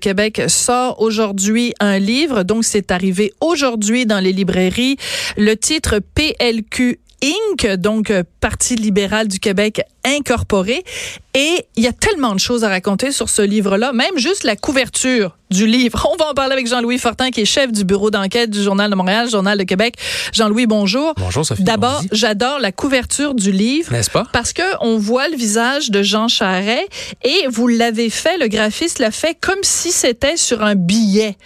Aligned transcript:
Québec 0.00 0.42
sort 0.48 1.00
aujourd'hui 1.00 1.72
un 1.78 1.98
livre, 1.98 2.42
donc 2.42 2.64
c'est 2.64 2.90
arrivé 2.90 3.32
aujourd'hui 3.40 4.04
dans 4.04 4.18
les 4.18 4.32
librairies. 4.32 4.96
Le 5.36 5.54
titre 5.54 6.00
PLQ 6.00 6.98
Inc., 7.22 7.76
donc 7.76 8.10
euh, 8.10 8.24
Parti 8.40 8.74
libéral 8.74 9.28
du 9.28 9.38
Québec 9.38 9.82
incorporé. 10.04 10.82
Et 11.34 11.66
il 11.76 11.84
y 11.84 11.86
a 11.86 11.92
tellement 11.92 12.34
de 12.34 12.40
choses 12.40 12.64
à 12.64 12.68
raconter 12.68 13.12
sur 13.12 13.28
ce 13.28 13.42
livre-là, 13.42 13.92
même 13.92 14.16
juste 14.18 14.42
la 14.42 14.56
couverture 14.56 15.36
du 15.50 15.66
livre. 15.66 16.08
On 16.12 16.16
va 16.16 16.30
en 16.30 16.34
parler 16.34 16.52
avec 16.52 16.66
Jean-Louis 16.66 16.98
Fortin, 16.98 17.30
qui 17.30 17.42
est 17.42 17.44
chef 17.44 17.70
du 17.70 17.84
bureau 17.84 18.10
d'enquête 18.10 18.50
du 18.50 18.62
Journal 18.62 18.90
de 18.90 18.96
Montréal, 18.96 19.30
Journal 19.30 19.56
de 19.56 19.62
Québec. 19.62 19.94
Jean-Louis, 20.32 20.66
bonjour. 20.66 21.14
Bonjour, 21.16 21.46
Sophie. 21.46 21.62
D'abord, 21.62 22.02
j'adore 22.10 22.58
la 22.58 22.72
couverture 22.72 23.34
du 23.34 23.52
livre. 23.52 23.92
N'est-ce 23.92 24.10
pas? 24.10 24.26
Parce 24.32 24.52
que 24.52 24.62
on 24.80 24.98
voit 24.98 25.28
le 25.28 25.36
visage 25.36 25.90
de 25.90 26.02
Jean 26.02 26.26
Charret 26.26 26.86
et 27.22 27.46
vous 27.48 27.68
l'avez 27.68 28.10
fait, 28.10 28.36
le 28.38 28.48
graphiste 28.48 28.98
l'a 28.98 29.12
fait 29.12 29.36
comme 29.40 29.62
si 29.62 29.92
c'était 29.92 30.36
sur 30.36 30.62
un 30.62 30.74
billet 30.74 31.36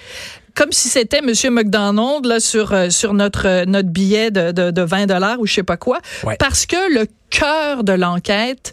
comme 0.57 0.73
si 0.73 0.89
c'était 0.89 1.21
Monsieur 1.23 1.51
McDonald 1.51 2.25
là 2.25 2.41
sur 2.41 2.73
euh, 2.73 2.91
sur 2.91 3.15
notre 3.15 3.47
euh, 3.47 3.65
notre 3.67 3.89
billet 3.91 4.31
de, 4.33 4.51
de, 4.53 4.71
de 4.73 4.83
20 4.83 5.07
dollars 5.07 5.39
ou 5.39 5.47
je 5.47 5.55
sais 5.55 5.63
pas 5.63 5.77
quoi, 5.77 5.99
Ouais. 6.25 6.37
parce 6.39 6.67
que 6.67 6.77
le 6.93 7.07
cœur 7.31 7.85
de 7.85 7.93
l'enquête 7.93 8.73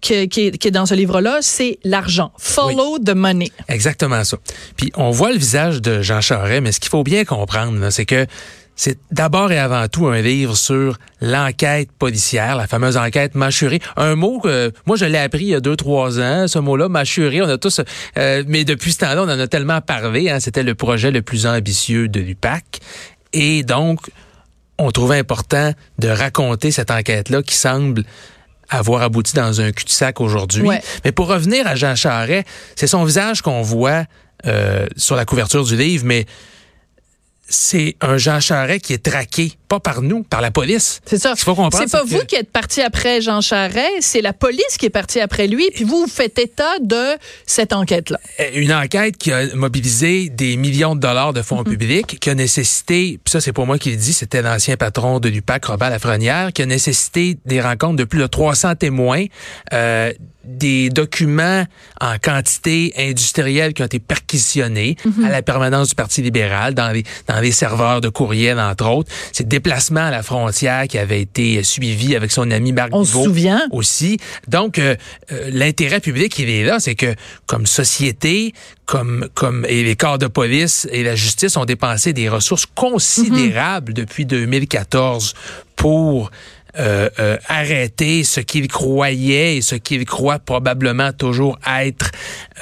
qui, 0.00 0.28
qui, 0.28 0.48
est, 0.48 0.58
qui 0.58 0.68
est 0.68 0.72
dans 0.72 0.86
ce 0.86 0.94
livre-là, 0.94 1.38
c'est 1.40 1.78
l'argent. 1.84 2.32
Follow 2.38 2.98
the 2.98 3.14
money. 3.14 3.50
Exactement 3.68 4.22
ça. 4.24 4.36
Puis 4.76 4.92
on 4.96 5.10
voit 5.10 5.32
le 5.32 5.38
visage 5.38 5.80
de 5.80 6.02
Jean 6.02 6.20
Charest, 6.20 6.62
mais 6.62 6.72
ce 6.72 6.80
qu'il 6.80 6.90
faut 6.90 7.04
bien 7.04 7.24
comprendre, 7.24 7.90
c'est 7.90 8.04
que 8.04 8.26
c'est 8.74 8.98
d'abord 9.10 9.52
et 9.52 9.58
avant 9.58 9.86
tout 9.88 10.06
un 10.06 10.20
livre 10.20 10.56
sur 10.56 10.98
l'enquête 11.20 11.92
policière, 11.92 12.56
la 12.56 12.66
fameuse 12.66 12.96
enquête 12.96 13.34
mâchurée. 13.34 13.80
Un 13.96 14.14
mot 14.14 14.40
que 14.40 14.72
moi 14.86 14.96
je 14.96 15.04
l'ai 15.04 15.18
appris 15.18 15.44
il 15.44 15.48
y 15.50 15.54
a 15.54 15.60
deux 15.60 15.76
trois 15.76 16.18
ans, 16.20 16.48
ce 16.48 16.58
mot-là 16.58 16.88
mâchuré. 16.88 17.42
On 17.42 17.48
a 17.48 17.58
tous, 17.58 17.80
euh, 18.16 18.44
mais 18.46 18.64
depuis 18.64 18.92
ce 18.92 18.98
temps-là, 18.98 19.22
on 19.22 19.28
en 19.28 19.38
a 19.38 19.46
tellement 19.46 19.80
parlé. 19.80 20.30
Hein, 20.30 20.40
C'était 20.40 20.62
le 20.62 20.74
projet 20.74 21.10
le 21.10 21.22
plus 21.22 21.46
ambitieux 21.46 22.08
de 22.08 22.20
l'UPAC, 22.20 22.80
et 23.32 23.62
donc 23.62 24.10
on 24.78 24.90
trouvait 24.90 25.18
important 25.18 25.72
de 25.98 26.08
raconter 26.08 26.70
cette 26.70 26.90
enquête-là 26.90 27.42
qui 27.42 27.54
semble 27.54 28.04
avoir 28.68 29.02
abouti 29.02 29.34
dans 29.34 29.60
un 29.60 29.70
cul-de-sac 29.70 30.20
aujourd'hui. 30.20 30.62
Ouais. 30.62 30.80
Mais 31.04 31.12
pour 31.12 31.28
revenir 31.28 31.66
à 31.66 31.74
Jean 31.74 31.94
Charest, 31.94 32.46
c'est 32.74 32.86
son 32.86 33.04
visage 33.04 33.42
qu'on 33.42 33.62
voit 33.62 34.04
euh, 34.46 34.86
sur 34.96 35.14
la 35.14 35.24
couverture 35.24 35.64
du 35.64 35.76
livre, 35.76 36.04
mais 36.06 36.26
c'est 37.52 37.96
un 38.00 38.16
Jean 38.16 38.40
Charest 38.40 38.84
qui 38.84 38.94
est 38.94 39.04
traqué, 39.04 39.52
pas 39.72 39.80
par 39.80 40.02
nous, 40.02 40.22
par 40.22 40.42
la 40.42 40.50
police. 40.50 41.00
C'est 41.06 41.16
ça. 41.16 41.34
Ce 41.34 41.42
faut 41.44 41.54
comprendre, 41.54 41.82
C'est 41.88 41.90
pas 41.90 42.04
c'est 42.06 42.14
vous 42.14 42.20
que- 42.20 42.26
qui 42.26 42.36
êtes 42.36 42.50
parti 42.50 42.82
après 42.82 43.22
Jean 43.22 43.40
Charest, 43.40 44.02
c'est 44.02 44.20
la 44.20 44.34
police 44.34 44.76
qui 44.78 44.84
est 44.84 44.90
partie 44.90 45.18
après 45.20 45.46
lui, 45.46 45.70
puis 45.74 45.84
vous, 45.84 46.02
vous 46.02 46.06
faites 46.12 46.38
état 46.38 46.78
de 46.82 47.16
cette 47.46 47.72
enquête-là. 47.72 48.18
Euh, 48.40 48.50
Une 48.54 48.72
enquête 48.74 49.16
qui 49.16 49.32
a 49.32 49.54
mobilisé 49.54 50.28
des 50.28 50.56
millions 50.58 50.94
de 50.94 51.00
dollars 51.00 51.32
de 51.32 51.40
fonds 51.40 51.64
publics, 51.64 52.18
qui 52.20 52.28
a 52.28 52.34
nécessité, 52.34 53.18
puis 53.24 53.32
ça 53.32 53.40
c'est 53.40 53.54
pas 53.54 53.64
moi 53.64 53.78
qui 53.78 53.90
le 53.92 53.96
dis, 53.96 54.12
c'était 54.12 54.42
l'ancien 54.42 54.76
patron 54.76 55.20
de 55.20 55.30
l'UPAC, 55.30 55.64
Robert 55.64 55.88
Lafrenière, 55.88 56.52
qui 56.52 56.60
a 56.60 56.66
nécessité 56.66 57.38
des 57.46 57.62
rencontres 57.62 57.96
de 57.96 58.04
plus 58.04 58.18
de 58.20 58.26
300 58.26 58.74
témoins, 58.74 59.24
euh, 59.72 60.12
des 60.44 60.90
documents 60.90 61.64
en 62.00 62.16
quantité 62.18 62.92
industrielle 62.98 63.74
qui 63.74 63.82
ont 63.82 63.86
été 63.86 64.00
perquisitionnés 64.00 64.96
à 65.24 65.30
la 65.30 65.40
permanence 65.40 65.90
du 65.90 65.94
Parti 65.94 66.20
libéral, 66.20 66.74
dans 66.74 66.90
les, 66.90 67.04
dans 67.28 67.38
les 67.38 67.52
serveurs 67.52 68.00
de 68.00 68.08
courriel, 68.08 68.58
entre 68.58 68.88
autres. 68.90 69.08
Ces 69.32 69.44
déplacements 69.62 70.06
à 70.06 70.10
la 70.10 70.22
frontière 70.24 70.88
qui 70.88 70.98
avaient 70.98 71.20
été 71.20 71.62
suivis 71.62 72.16
avec 72.16 72.32
son 72.32 72.50
ami 72.50 72.72
Marc 72.72 72.90
On 72.92 73.04
se 73.04 73.12
souvient. 73.12 73.62
aussi. 73.70 74.18
Donc, 74.48 74.78
euh, 74.78 74.96
euh, 75.30 75.50
l'intérêt 75.52 76.00
public, 76.00 76.36
il 76.40 76.50
est 76.50 76.64
là, 76.64 76.80
c'est 76.80 76.96
que 76.96 77.14
comme 77.46 77.66
société, 77.66 78.54
comme 78.86 79.28
comme 79.34 79.64
et 79.68 79.84
les 79.84 79.94
corps 79.94 80.18
de 80.18 80.26
police 80.26 80.88
et 80.90 81.04
la 81.04 81.14
justice 81.14 81.56
ont 81.56 81.64
dépensé 81.64 82.12
des 82.12 82.28
ressources 82.28 82.66
considérables 82.66 83.94
depuis 83.94 84.26
2014 84.26 85.34
pour 85.76 86.30
euh, 86.78 87.10
euh, 87.18 87.36
arrêter 87.48 88.24
ce 88.24 88.40
qu'ils 88.40 88.68
croyaient 88.68 89.56
et 89.56 89.60
ce 89.60 89.74
qu'ils 89.74 90.04
croient 90.04 90.38
probablement 90.38 91.12
toujours 91.12 91.58
être 91.66 92.10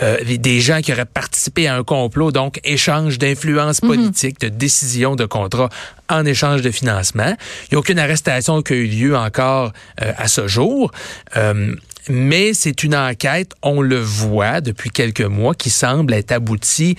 euh, 0.03 0.17
des 0.25 0.61
gens 0.61 0.81
qui 0.81 0.93
auraient 0.93 1.05
participé 1.05 1.69
à 1.69 1.77
un 1.77 1.85
complot, 1.85 2.33
donc 2.33 2.59
échange 2.65 3.19
d'influence 3.19 3.81
politique, 3.81 4.41
de 4.41 4.49
décision 4.49 5.15
de 5.15 5.27
contrat 5.27 5.69
en 6.09 6.25
échange 6.27 6.63
de 6.63 6.71
financement. 6.71 7.37
Il 7.65 7.69
n'y 7.73 7.77
a 7.77 7.79
aucune 7.79 7.99
arrestation 7.99 8.63
qui 8.63 8.73
a 8.73 8.77
eu 8.77 8.87
lieu 8.87 9.17
encore 9.17 9.73
euh, 10.03 10.13
à 10.17 10.29
ce 10.29 10.49
jour. 10.49 10.91
Euh, 11.37 11.75
mais 12.09 12.55
c'est 12.55 12.83
une 12.83 12.97
enquête, 12.97 13.53
on 13.63 13.83
le 13.83 14.01
voit 14.01 14.61
depuis 14.61 14.91
quelques 14.91 15.21
mois, 15.21 15.55
qui 15.55 15.71
semble 15.71 16.15
être 16.15 16.33
aboutie, 16.33 16.97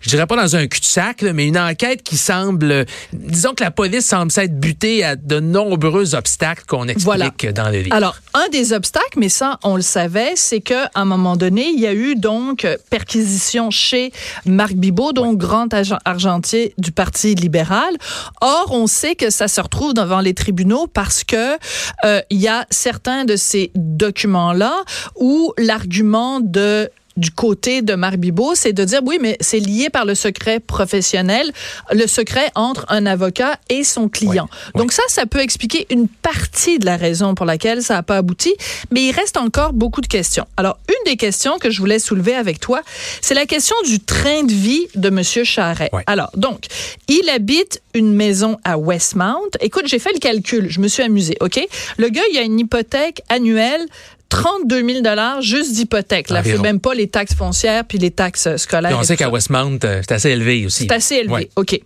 je 0.00 0.10
dirais 0.10 0.26
pas 0.26 0.36
dans 0.36 0.56
un 0.56 0.66
cul-de-sac, 0.66 1.22
mais 1.22 1.46
une 1.48 1.58
enquête 1.58 2.02
qui 2.02 2.16
semble, 2.16 2.86
disons 3.12 3.54
que 3.54 3.64
la 3.64 3.70
police 3.70 4.06
semble 4.06 4.30
s'être 4.30 4.58
butée 4.58 5.04
à 5.04 5.16
de 5.16 5.40
nombreux 5.40 6.14
obstacles 6.14 6.64
qu'on 6.66 6.84
explique 6.84 7.04
Voilà. 7.04 7.30
dans 7.52 7.70
le 7.70 7.80
livre. 7.80 7.94
Alors, 7.94 8.16
un 8.34 8.48
des 8.50 8.72
obstacles, 8.72 9.18
mais 9.18 9.28
ça, 9.28 9.58
on 9.64 9.76
le 9.76 9.82
savait, 9.82 10.32
c'est 10.36 10.60
qu'à 10.60 10.90
un 10.94 11.04
moment 11.04 11.36
donné, 11.36 11.68
il 11.68 11.80
y 11.80 11.86
a 11.86 11.92
eu 11.94 12.14
donc 12.14 12.64
euh, 12.64 12.76
perquisition 12.90 13.70
chez 13.70 14.12
Marc 14.46 14.74
Bibot, 14.74 15.12
donc 15.12 15.38
grand 15.38 15.72
agent 15.74 15.98
argentier 16.04 16.74
du 16.78 16.92
Parti 16.92 17.34
libéral. 17.34 17.96
Or, 18.40 18.68
on 18.70 18.86
sait 18.86 19.14
que 19.14 19.30
ça 19.30 19.48
se 19.48 19.60
retrouve 19.60 19.94
devant 19.94 20.20
les 20.20 20.34
tribunaux 20.34 20.86
parce 20.86 21.24
que 21.24 21.56
euh, 22.04 22.20
il 22.30 22.38
y 22.38 22.48
a 22.48 22.66
certains 22.70 23.24
de 23.24 23.36
ces 23.36 23.70
documents-là 23.74 24.74
où 25.16 25.52
l'argument 25.58 26.40
de 26.40 26.88
du 27.18 27.30
côté 27.30 27.82
de 27.82 27.94
Marc 27.94 28.16
Bibot, 28.16 28.54
c'est 28.54 28.72
de 28.72 28.84
dire 28.84 29.00
oui, 29.04 29.18
mais 29.20 29.36
c'est 29.40 29.58
lié 29.58 29.90
par 29.90 30.04
le 30.04 30.14
secret 30.14 30.60
professionnel, 30.60 31.52
le 31.92 32.06
secret 32.06 32.50
entre 32.54 32.86
un 32.88 33.06
avocat 33.06 33.58
et 33.68 33.84
son 33.84 34.08
client. 34.08 34.48
Donc 34.74 34.92
ça, 34.92 35.02
ça 35.08 35.26
peut 35.26 35.40
expliquer 35.40 35.86
une 35.90 36.08
partie 36.08 36.78
de 36.78 36.86
la 36.86 36.96
raison 36.96 37.34
pour 37.34 37.44
laquelle 37.44 37.82
ça 37.82 37.94
n'a 37.94 38.02
pas 38.02 38.16
abouti, 38.16 38.54
mais 38.90 39.02
il 39.02 39.12
reste 39.12 39.36
encore 39.36 39.72
beaucoup 39.72 40.00
de 40.00 40.06
questions. 40.06 40.46
Alors, 40.56 40.78
une 40.88 41.10
des 41.10 41.16
questions 41.16 41.58
que 41.58 41.70
je 41.70 41.80
voulais 41.80 41.98
soulever 41.98 42.34
avec 42.34 42.60
toi, 42.60 42.80
c'est 43.20 43.34
la 43.34 43.46
question 43.46 43.76
du 43.84 44.00
train 44.00 44.44
de 44.44 44.52
vie 44.52 44.86
de 44.94 45.10
Monsieur 45.10 45.44
Charret. 45.44 45.90
Alors, 46.06 46.30
donc, 46.36 46.66
il 47.08 47.28
habite 47.30 47.82
une 47.94 48.14
maison 48.14 48.58
à 48.64 48.78
Westmount. 48.78 49.50
Écoute, 49.60 49.84
j'ai 49.86 49.98
fait 49.98 50.12
le 50.12 50.20
calcul, 50.20 50.70
je 50.70 50.80
me 50.80 50.88
suis 50.88 51.02
amusée, 51.02 51.36
OK? 51.40 51.60
Le 51.96 52.08
gars, 52.08 52.22
il 52.30 52.38
a 52.38 52.42
une 52.42 52.60
hypothèque 52.60 53.22
annuelle 53.28 53.84
32 54.28 54.86
000 54.86 55.00
dollars 55.02 55.40
juste 55.42 55.72
d'hypothèque. 55.72 56.30
Là, 56.30 56.42
fait 56.42 56.58
même 56.58 56.80
pas 56.80 56.94
les 56.94 57.08
taxes 57.08 57.34
foncières 57.34 57.84
puis 57.84 57.98
les 57.98 58.10
taxes 58.10 58.46
euh, 58.46 58.56
scolaires. 58.56 58.96
On 58.98 59.02
sait 59.02 59.16
qu'à 59.16 59.30
Westmount, 59.30 59.78
euh, 59.84 60.02
c'est 60.02 60.12
assez 60.12 60.30
élevé 60.30 60.66
aussi. 60.66 60.84
C'est 60.84 60.92
assez 60.92 61.14
élevé. 61.16 61.32
Ouais. 61.32 61.50
OK. 61.56 61.80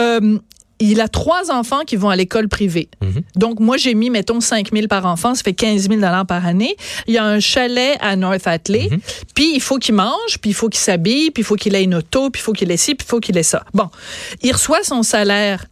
Euh, 0.00 0.38
il 0.80 1.00
a 1.00 1.08
trois 1.08 1.50
enfants 1.50 1.82
qui 1.84 1.96
vont 1.96 2.08
à 2.08 2.16
l'école 2.16 2.48
privée. 2.48 2.88
Mhm. 3.02 3.22
Donc, 3.36 3.60
moi, 3.60 3.76
j'ai 3.76 3.94
mis, 3.94 4.10
mettons, 4.10 4.40
5 4.40 4.70
000 4.72 4.86
par 4.86 5.06
enfant. 5.06 5.34
Ça 5.34 5.42
fait 5.42 5.54
15 5.54 5.88
000 5.88 6.00
par 6.26 6.46
année. 6.46 6.76
Il 7.06 7.14
y 7.14 7.18
a 7.18 7.24
un 7.24 7.40
chalet 7.40 7.96
à 8.00 8.14
North 8.16 8.46
Atlee. 8.46 8.88
Mhm. 8.90 9.00
Puis, 9.34 9.54
il 9.54 9.60
faut 9.60 9.78
qu'il 9.78 9.94
mange, 9.94 10.38
puis 10.40 10.50
il 10.50 10.54
faut 10.54 10.68
qu'il 10.68 10.80
s'habille, 10.80 11.30
puis 11.30 11.42
il 11.42 11.44
faut 11.44 11.56
qu'il 11.56 11.74
ait 11.74 11.82
une 11.82 11.96
auto, 11.96 12.30
puis 12.30 12.40
il 12.40 12.44
faut 12.44 12.52
qu'il 12.52 12.70
ait 12.70 12.76
ci, 12.76 12.94
puis 12.94 13.04
il 13.06 13.10
faut 13.10 13.20
qu'il 13.20 13.36
ait 13.36 13.42
ça. 13.42 13.64
Bon. 13.74 13.88
Il 14.42 14.52
reçoit 14.52 14.84
son 14.84 15.02
salaire 15.02 15.64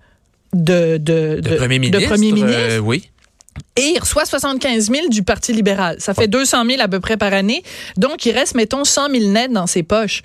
de, 0.52 0.96
de, 0.96 1.40
de, 1.40 1.56
premier 1.56 1.78
ministre. 1.78 2.00
de 2.00 2.06
premier 2.06 2.32
ministre 2.32 2.58
euh, 2.58 2.78
oui. 2.78 3.10
Et 3.76 3.92
il 3.94 3.98
reçoit 3.98 4.24
75 4.24 4.90
000 4.90 5.08
du 5.08 5.22
Parti 5.22 5.52
libéral. 5.52 5.96
Ça 5.98 6.14
fait 6.14 6.28
200 6.28 6.64
000 6.66 6.80
à 6.80 6.88
peu 6.88 7.00
près 7.00 7.16
par 7.16 7.32
année. 7.32 7.62
Donc, 7.96 8.26
il 8.26 8.32
reste, 8.32 8.54
mettons, 8.54 8.84
100 8.84 9.10
000 9.10 9.30
net 9.30 9.52
dans 9.52 9.66
ses 9.66 9.82
poches. 9.82 10.22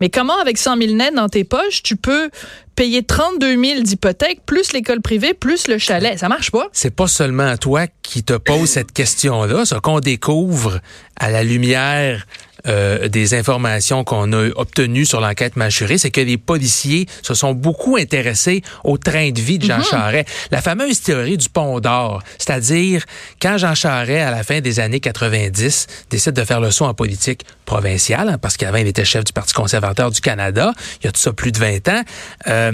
Mais 0.00 0.10
comment, 0.10 0.38
avec 0.38 0.58
100 0.58 0.76
000 0.78 0.94
net 0.94 1.14
dans 1.14 1.28
tes 1.28 1.44
poches, 1.44 1.82
tu 1.82 1.96
peux 1.96 2.30
payer 2.74 3.02
32 3.02 3.62
000 3.62 3.80
d'hypothèque, 3.80 4.40
plus 4.44 4.72
l'école 4.72 5.00
privée, 5.00 5.32
plus 5.34 5.68
le 5.68 5.78
chalet? 5.78 6.18
Ça 6.18 6.28
marche 6.28 6.50
pas. 6.50 6.68
c'est 6.72 6.94
pas 6.94 7.06
seulement 7.06 7.56
toi 7.56 7.86
qui 8.02 8.22
te 8.22 8.34
pose 8.34 8.68
cette 8.68 8.92
question-là, 8.92 9.64
ce 9.64 9.76
qu'on 9.76 10.00
découvre 10.00 10.80
à 11.18 11.30
la 11.30 11.42
lumière 11.42 12.26
euh, 12.66 13.08
des 13.08 13.34
informations 13.34 14.04
qu'on 14.04 14.32
a 14.32 14.48
obtenues 14.56 15.04
sur 15.04 15.20
l'enquête 15.20 15.56
mâchurée, 15.56 15.98
c'est 15.98 16.10
que 16.10 16.20
les 16.20 16.38
policiers 16.38 17.06
se 17.22 17.34
sont 17.34 17.52
beaucoup 17.52 17.96
intéressés 17.96 18.62
au 18.84 18.98
train 18.98 19.30
de 19.30 19.40
vie 19.40 19.58
de 19.58 19.66
Jean 19.66 19.78
mhm. 19.78 19.84
Charest. 19.84 20.28
La 20.50 20.62
fameuse 20.62 21.00
théorie 21.00 21.36
du 21.36 21.48
pont 21.48 21.80
d'or, 21.80 22.22
c'est-à-dire 22.38 23.04
quand 23.40 23.58
Jean 23.58 23.74
Charest, 23.74 24.26
à 24.26 24.30
la 24.30 24.42
fin 24.42 24.60
des 24.60 24.80
années 24.80 25.00
90, 25.00 25.86
décide 26.10 26.32
de 26.32 26.44
faire 26.44 26.60
le 26.60 26.70
saut 26.70 26.86
en 26.86 26.94
politique 26.94 27.44
provinciale, 27.64 28.28
hein, 28.28 28.38
parce 28.38 28.56
qu'avant 28.56 28.78
il 28.78 28.86
était 28.86 29.04
chef 29.04 29.24
du 29.24 29.32
Parti 29.32 29.52
conservateur 29.52 30.10
du 30.10 30.20
Canada, 30.20 30.72
il 31.00 31.06
y 31.06 31.08
a 31.08 31.12
tout 31.12 31.20
ça 31.20 31.32
plus 31.32 31.52
de 31.52 31.58
20 31.58 31.88
ans, 31.88 32.02
euh, 32.48 32.72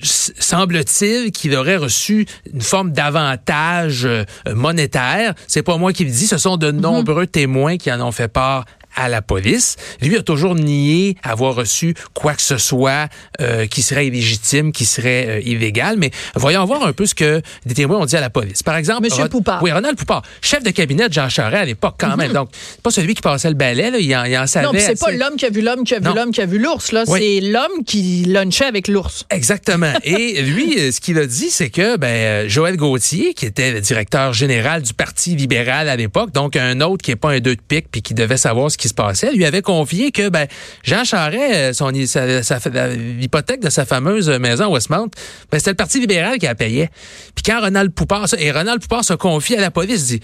semble-t-il 0.00 1.32
qu'il 1.32 1.54
aurait 1.56 1.76
reçu 1.76 2.26
une 2.52 2.60
forme 2.60 2.92
d'avantage 2.92 4.04
euh, 4.04 4.24
monétaire. 4.54 5.34
C'est 5.46 5.62
pas 5.62 5.76
moi 5.76 5.92
qui 5.92 6.04
le 6.04 6.10
dis, 6.10 6.26
ce 6.26 6.38
sont 6.38 6.56
de 6.56 6.70
mhm. 6.70 6.80
nombreux 6.80 7.26
témoins 7.26 7.76
qui 7.76 7.92
en 7.92 8.00
ont 8.00 8.12
fait 8.12 8.28
part 8.28 8.64
à 8.96 9.08
la 9.08 9.22
police. 9.22 9.76
Lui 10.00 10.16
a 10.16 10.22
toujours 10.22 10.54
nié 10.54 11.16
avoir 11.22 11.54
reçu 11.54 11.94
quoi 12.12 12.34
que 12.34 12.42
ce 12.42 12.58
soit 12.58 13.08
euh, 13.40 13.66
qui 13.66 13.82
serait 13.82 14.06
illégitime, 14.06 14.72
qui 14.72 14.84
serait 14.84 15.26
euh, 15.28 15.40
illégal. 15.44 15.96
Mais 15.98 16.10
voyons 16.34 16.64
voir 16.64 16.86
un 16.86 16.92
peu 16.92 17.06
ce 17.06 17.14
que 17.14 17.42
des 17.66 17.74
témoins 17.74 17.98
ont 17.98 18.06
dit 18.06 18.16
à 18.16 18.20
la 18.20 18.30
police. 18.30 18.62
Par 18.62 18.76
exemple, 18.76 19.02
Monsieur 19.04 19.28
Poupard. 19.28 19.62
Oui, 19.62 19.72
Ronald 19.72 19.96
Poupard, 19.96 20.22
chef 20.40 20.62
de 20.62 20.70
cabinet 20.70 21.08
de 21.08 21.12
Jean 21.12 21.28
Charest 21.28 21.62
à 21.62 21.64
l'époque 21.64 21.96
quand 21.98 22.16
même. 22.16 22.32
Donc, 22.34 22.48
pas 22.82 22.90
celui 22.90 23.14
qui 23.14 23.22
passait 23.22 23.48
le 23.48 23.54
balai, 23.54 23.90
là, 23.90 23.98
il, 23.98 24.16
en, 24.16 24.24
il 24.24 24.36
en 24.36 24.46
savait. 24.46 24.66
Non, 24.66 24.72
c'est 24.76 24.98
pas 24.98 25.12
l'homme 25.12 25.36
qui 25.36 25.46
a 25.46 25.50
vu 25.50 25.60
l'homme 25.60 25.84
qui 25.84 25.94
a 25.94 26.00
vu 26.00 26.14
l'homme 26.14 26.32
qui 26.32 26.40
a 26.40 26.46
vu 26.46 26.58
l'ours. 26.58 26.92
Là, 26.92 27.04
c'est 27.06 27.40
l'homme 27.40 27.84
qui 27.86 28.24
lunchait 28.26 28.66
avec 28.66 28.88
l'ours. 28.88 29.24
Exactement. 29.30 29.92
Et 30.04 30.42
lui, 30.42 30.78
euh, 30.78 30.92
ce 30.92 31.00
qu'il 31.00 31.18
a 31.18 31.26
dit, 31.26 31.50
c'est 31.50 31.70
que 31.70 31.96
ben, 31.96 32.48
Joël 32.48 32.76
Gauthier, 32.76 33.34
qui 33.34 33.46
était 33.46 33.72
le 33.72 33.80
directeur 33.80 34.32
général 34.32 34.82
du 34.82 34.94
Parti 34.94 35.36
libéral 35.36 35.88
à 35.88 35.96
l'époque, 35.96 36.32
donc 36.32 36.56
un 36.56 36.80
autre 36.80 37.02
qui 37.02 37.10
est 37.10 37.16
pas 37.16 37.32
un 37.32 37.40
deux 37.40 37.56
de 37.56 37.60
pique 37.60 37.86
puis 37.90 38.02
qui 38.02 38.14
devait 38.14 38.36
savoir 38.36 38.70
ce 38.70 38.78
qui 38.78 38.83
se 38.88 38.94
passait, 38.94 39.32
lui 39.32 39.44
avait 39.44 39.62
confié 39.62 40.10
que 40.10 40.28
ben, 40.28 40.46
Jean 40.82 41.04
Charest, 41.04 41.54
euh, 41.54 41.72
son, 41.72 41.90
l'hypothèque 41.90 43.60
de 43.60 43.70
sa 43.70 43.84
fameuse 43.84 44.28
maison 44.28 44.72
Westmount, 44.72 45.10
ben, 45.50 45.58
c'était 45.58 45.70
le 45.70 45.76
Parti 45.76 46.00
libéral 46.00 46.38
qui 46.38 46.46
la 46.46 46.54
payait. 46.54 46.90
Puis 47.34 47.42
quand 47.44 47.60
Ronald 47.60 47.92
Poupard, 47.92 48.26
et 48.38 48.50
Ronald 48.50 48.80
Poupard 48.80 49.04
se 49.04 49.14
confie 49.14 49.56
à 49.56 49.60
la 49.60 49.70
police, 49.70 50.06
dit 50.06 50.20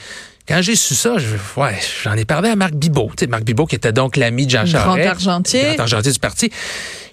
quand 0.48 0.62
j'ai 0.62 0.74
su 0.74 0.94
ça, 0.94 1.16
je, 1.18 1.60
ouais, 1.60 1.78
j'en 2.02 2.14
ai 2.14 2.24
parlé 2.24 2.48
à 2.48 2.56
Marc 2.56 2.74
Bibot. 2.74 3.10
Tu 3.16 3.24
sais, 3.24 3.26
Marc 3.28 3.44
Bibot 3.44 3.66
qui 3.66 3.76
était 3.76 3.92
donc 3.92 4.16
l'ami 4.16 4.46
de 4.46 4.50
Jean 4.50 4.66
Charest. 4.66 4.98
Grand 4.98 5.10
argentier. 5.10 5.62
Grand 5.74 5.80
argentier 5.80 6.12
du 6.12 6.18
parti. 6.18 6.50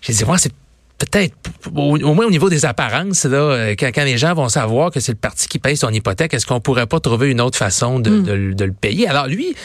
J'ai 0.02 0.14
dit, 0.14 0.26
moi, 0.26 0.38
c'est 0.38 0.52
peut-être, 0.98 1.36
au, 1.76 2.14
moins 2.14 2.26
au 2.26 2.32
niveau 2.32 2.50
des 2.50 2.66
apparences, 2.66 3.26
là, 3.26 3.38
euh, 3.38 3.76
quand, 3.78 3.92
quand, 3.94 4.04
les 4.04 4.18
gens 4.18 4.34
vont 4.34 4.50
savoir 4.50 4.92
que 4.92 5.00
c'est 5.00 5.12
le 5.12 5.18
parti 5.18 5.48
qui 5.48 5.60
paye 5.60 5.78
son 5.78 5.90
hypothèque, 5.90 6.34
est-ce 6.34 6.46
qu'on 6.46 6.60
pourrait 6.60 6.88
pas 6.88 7.00
trouver 7.00 7.30
une 7.30 7.42
autre 7.42 7.58
façon 7.58 8.00
de, 8.00 8.10
hmm. 8.10 8.56
de, 8.56 8.66
le 8.66 8.72
payer? 8.72 9.08
Alors 9.08 9.28
lui, 9.28 9.56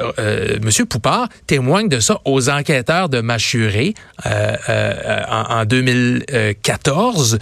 euh, 0.00 0.12
euh, 0.18 0.56
M. 0.62 0.86
Poupard 0.86 1.28
témoigne 1.46 1.88
de 1.88 2.00
ça 2.00 2.20
aux 2.24 2.48
enquêteurs 2.48 3.08
de 3.08 3.20
Machuré 3.20 3.94
euh, 4.26 4.56
euh 4.68 5.22
en, 5.28 5.60
en, 5.60 5.64
2014, 5.64 7.38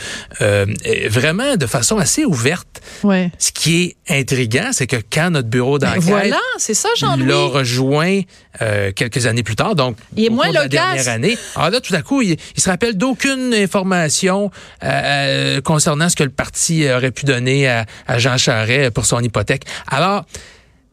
vraiment 1.09 1.57
de 1.57 1.67
façon 1.67 1.99
assez 1.99 2.25
ouverte. 2.25 2.81
Ouais. 3.03 3.31
Ce 3.39 3.53
qui 3.53 3.83
est 4.09 4.21
intriguant, 4.21 4.71
c'est 4.73 4.87
que 4.87 4.97
quand 5.11 5.31
notre 5.31 5.49
bureau 5.49 5.79
ben 5.79 5.89
d'enquête 5.89 6.03
voilà, 6.05 6.41
c'est 6.59 6.75
ça, 6.75 6.89
l'a 7.01 7.37
rejoint 7.37 8.21
quelques 8.95 9.27
années 9.27 9.43
plus 9.43 9.57
tard, 9.57 9.75
donc 9.75 9.97
il 10.17 10.27
est 10.27 10.31
moins 10.31 10.49
de 10.49 10.55
la 10.55 10.69
dernière 10.69 11.09
année, 11.09 11.39
alors 11.57 11.71
là, 11.71 11.81
tout 11.81 11.95
à 11.95 12.03
coup, 12.03 12.23
il, 12.23 12.37
il 12.57 12.63
se 12.63 12.69
rappelle 12.69 12.97
d'aucune 12.97 13.55
information 13.55 14.51
concernant 15.65 16.09
ce 16.09 16.17
que 16.17 16.25
le 16.25 16.31
parti 16.31 16.89
aurait 16.91 17.13
pu 17.13 17.25
donner 17.25 17.69
à, 17.69 17.87
à 18.07 18.19
Jean 18.19 18.37
Charest 18.37 18.91
pour 18.91 19.07
son 19.07 19.21
hypothèque. 19.21 19.65
Alors, 19.87 20.25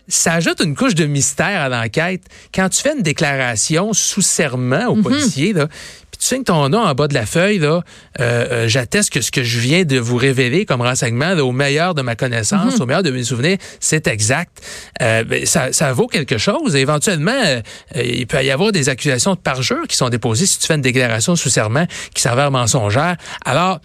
ça 0.07 0.33
ajoute 0.33 0.61
une 0.61 0.75
couche 0.75 0.95
de 0.95 1.05
mystère 1.05 1.61
à 1.61 1.69
l'enquête. 1.69 2.21
Quand 2.53 2.69
tu 2.69 2.81
fais 2.81 2.95
une 2.95 3.01
déclaration 3.01 3.93
sous 3.93 4.21
serment 4.21 4.87
au 4.87 4.95
mhm. 4.95 5.03
policier, 5.03 5.53
là, 5.53 5.67
tu 6.17 6.25
signes 6.27 6.43
ton 6.43 6.69
nom 6.69 6.79
en 6.79 6.93
bas 6.93 7.07
de 7.07 7.13
la 7.13 7.25
feuille, 7.25 7.59
là, 7.59 7.81
euh, 8.19 8.45
euh, 8.51 8.67
j'atteste 8.67 9.09
que 9.11 9.21
ce 9.21 9.31
que 9.31 9.43
je 9.43 9.59
viens 9.59 9.83
de 9.83 9.97
vous 9.97 10.17
révéler 10.17 10.65
comme 10.65 10.81
renseignement, 10.81 11.31
au 11.33 11.51
meilleur 11.51 11.95
de 11.95 12.01
ma 12.01 12.15
connaissance, 12.15 12.75
mhm. 12.75 12.81
au 12.81 12.85
meilleur 12.85 13.03
de 13.03 13.11
mes 13.11 13.23
souvenirs, 13.23 13.57
c'est 13.79 14.07
exact. 14.07 14.61
Euh, 15.01 15.23
ben, 15.23 15.45
ça, 15.45 15.73
ça, 15.73 15.93
vaut 15.93 16.07
quelque 16.07 16.37
chose. 16.37 16.75
éventuellement, 16.75 17.31
euh, 17.31 17.61
il 17.95 18.27
peut 18.27 18.43
y 18.43 18.51
avoir 18.51 18.71
des 18.71 18.89
accusations 18.89 19.33
de 19.33 19.39
parjure 19.39 19.87
qui 19.87 19.95
sont 19.95 20.09
déposées 20.09 20.45
si 20.45 20.59
tu 20.59 20.67
fais 20.67 20.75
une 20.75 20.81
déclaration 20.81 21.35
sous 21.35 21.49
serment 21.49 21.85
qui 22.13 22.21
s'avère 22.21 22.51
mensongère. 22.51 23.15
Alors, 23.43 23.79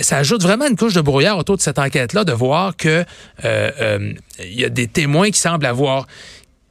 ça 0.00 0.18
ajoute 0.18 0.42
vraiment 0.42 0.66
une 0.66 0.76
couche 0.76 0.94
de 0.94 1.00
brouillard 1.00 1.38
autour 1.38 1.56
de 1.56 1.62
cette 1.62 1.78
enquête-là, 1.78 2.24
de 2.24 2.32
voir 2.32 2.76
que 2.76 3.04
il 3.44 4.60
y 4.60 4.64
a 4.64 4.68
des 4.68 4.88
témoins 4.88 5.30
qui 5.30 5.38
semblent 5.38 5.66
avoir 5.66 6.06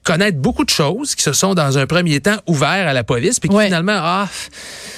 connaître 0.04 0.38
beaucoup 0.38 0.66
de 0.66 0.70
choses 0.70 1.16
qui 1.16 1.24
se 1.24 1.34
sont 1.34 1.54
dans 1.54 1.78
un 1.78 1.88
premier 1.88 2.20
temps 2.20 2.38
ouverts 2.48 2.88
à 2.88 2.94
la 2.94 3.04
police, 3.04 3.40
puis 3.40 3.50
qui 3.50 3.60
finalement, 3.60 3.98
ah, 3.98 4.28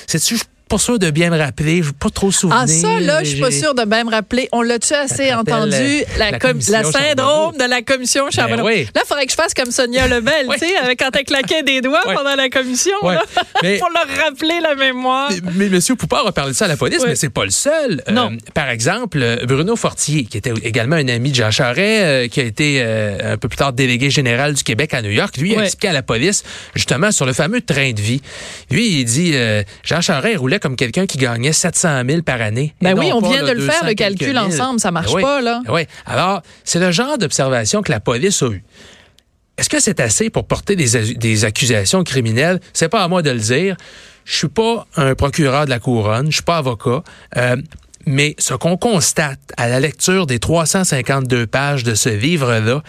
c'est-tu 0.08 0.38
pas 0.68 0.78
sûr 0.78 1.00
de 1.00 1.12
bien 1.12 1.30
me 1.30 1.38
rappeler. 1.38 1.84
Je 1.84 1.92
pas 1.92 2.10
trop 2.10 2.32
souvenir. 2.32 2.62
Ah, 2.64 2.68
ça, 2.68 3.00
là, 3.00 3.24
je 3.24 3.30
suis 3.30 3.40
pas 3.40 3.52
sûr 3.52 3.76
de 3.76 3.86
bien 3.86 4.04
me 4.04 4.12
rappeler. 4.12 4.50
On 4.52 4.62
l'a-tu 4.62 4.94
assez 4.94 5.34
entendu? 5.34 6.04
La, 6.18 6.32
la, 6.32 6.84
syndrome 6.84 7.56
de 7.58 7.70
la 7.70 7.82
commission 7.82 8.30
Charbonneau. 8.32 8.64
Ben 8.64 8.86
là, 8.96 9.02
il 9.04 9.08
faudrait 9.08 9.26
que 9.26 9.32
je 9.32 9.36
fasse 9.36 9.54
comme 9.54 9.72
Sonia 9.72 10.08
Lebel, 10.08 10.48
tu 10.54 10.60
sais, 10.60 10.96
quand 10.98 11.16
elle 11.16 11.24
claquait 11.24 11.64
des 11.64 11.82
doigts 11.82 12.02
pendant 12.04 12.36
la 12.36 12.50
commission, 12.50 12.96
là, 13.04 13.24
pour 13.54 13.90
leur 13.94 14.24
rappeler 14.24 14.60
la 14.62 14.76
mémoire. 14.76 15.30
Mais, 15.54 15.66
M. 15.68 15.80
Poupard 15.98 16.26
a 16.28 16.32
parlé 16.32 16.52
de 16.52 16.58
ça 16.58 16.66
à 16.66 16.68
la 16.68 16.78
police, 16.78 17.04
mais 17.06 17.16
c'est 17.16 17.30
pas 17.30 17.46
le 17.46 17.52
seul. 17.52 18.04
Euh, 18.08 18.12
non. 18.12 18.32
par 18.54 18.70
exemple, 18.70 19.20
Bruno 19.48 19.76
Fortier, 19.76 20.26
qui 20.26 20.38
était 20.38 20.54
également 20.64 20.96
un 20.96 21.08
ami 21.08 21.32
de 21.32 21.36
Jean 21.36 21.52
Charest, 21.52 21.78
euh, 21.78 22.28
qui 22.28 22.40
a 22.40 22.44
été 22.44 22.78
euh, 22.80 23.34
un 23.34 23.38
peu 23.38 23.48
plus 23.48 23.58
tard 23.58 23.74
délégué 23.74 24.10
général 24.10 24.54
du 24.54 24.64
Québec 24.64 24.94
à 24.94 25.02
New 25.02 25.12
York, 25.12 25.38
lui 25.38 25.56
a 25.56 25.64
expliqué 25.64 25.90
à 25.90 25.94
la 25.94 26.04
police, 26.04 26.44
justement, 26.76 27.12
sur 27.12 27.26
le 27.26 27.34
fameux 27.34 27.62
train 27.62 27.92
de 27.92 28.02
vie. 28.02 28.22
Lui, 28.72 29.00
il 29.00 29.06
dit, 29.06 29.36
Jean 29.84 30.02
Charest 30.02 30.38
roulait 30.38 30.55
comme 30.60 30.76
quelqu'un 30.76 31.06
qui 31.06 31.18
gagnait 31.18 31.54
700 31.54 32.04
000 32.08 32.22
par 32.22 32.42
année. 32.42 32.74
Ben 32.82 32.98
oui, 32.98 33.12
on 33.14 33.20
vient 33.20 33.44
de 33.44 33.52
le 33.52 33.62
faire, 33.62 33.86
le 33.86 33.94
calcul 33.94 34.38
ensemble. 34.38 34.80
Ça 34.80 34.92
marche 34.92 35.14
ben 35.14 35.22
pas, 35.22 35.42
là. 35.42 35.62
Ben 35.66 35.74
oui. 35.74 35.82
Alors, 36.06 36.42
c'est 36.64 36.80
le 36.80 36.92
genre 36.92 37.18
d'observation 37.18 37.82
que 37.82 37.92
la 37.92 38.00
police 38.00 38.42
a 38.44 38.48
eu. 38.48 38.64
Est-ce 39.58 39.70
que 39.70 39.80
c'est 39.80 40.00
assez 40.00 40.30
pour 40.30 40.46
porter 40.46 40.76
des, 40.76 41.46
accusations 41.46 42.04
criminelles? 42.04 42.60
C'est 42.74 42.90
pas 42.90 43.04
à 43.04 43.08
moi 43.08 43.22
de 43.22 43.32
le 43.32 43.40
dire. 43.40 43.78
Je 44.26 44.36
suis 44.36 44.48
pas 44.50 44.86
un 44.98 45.16
procureur 45.16 45.66
de 45.66 45.70
la 45.70 45.80
couronne. 45.80 46.28
Je 46.28 46.38
suis 46.38 46.44
pas 46.44 46.58
avocat. 46.58 47.04
Euh, 47.38 47.56
mais 48.06 48.36
ce 48.38 48.54
qu'on 48.54 48.78
constate 48.78 49.40
à 49.58 49.68
la 49.68 49.80
lecture 49.80 50.28
des 50.28 50.40
352 50.40 51.48
pages 51.48 51.84
de 51.84 51.96
ce 51.96 52.10
livre-là, 52.10 52.84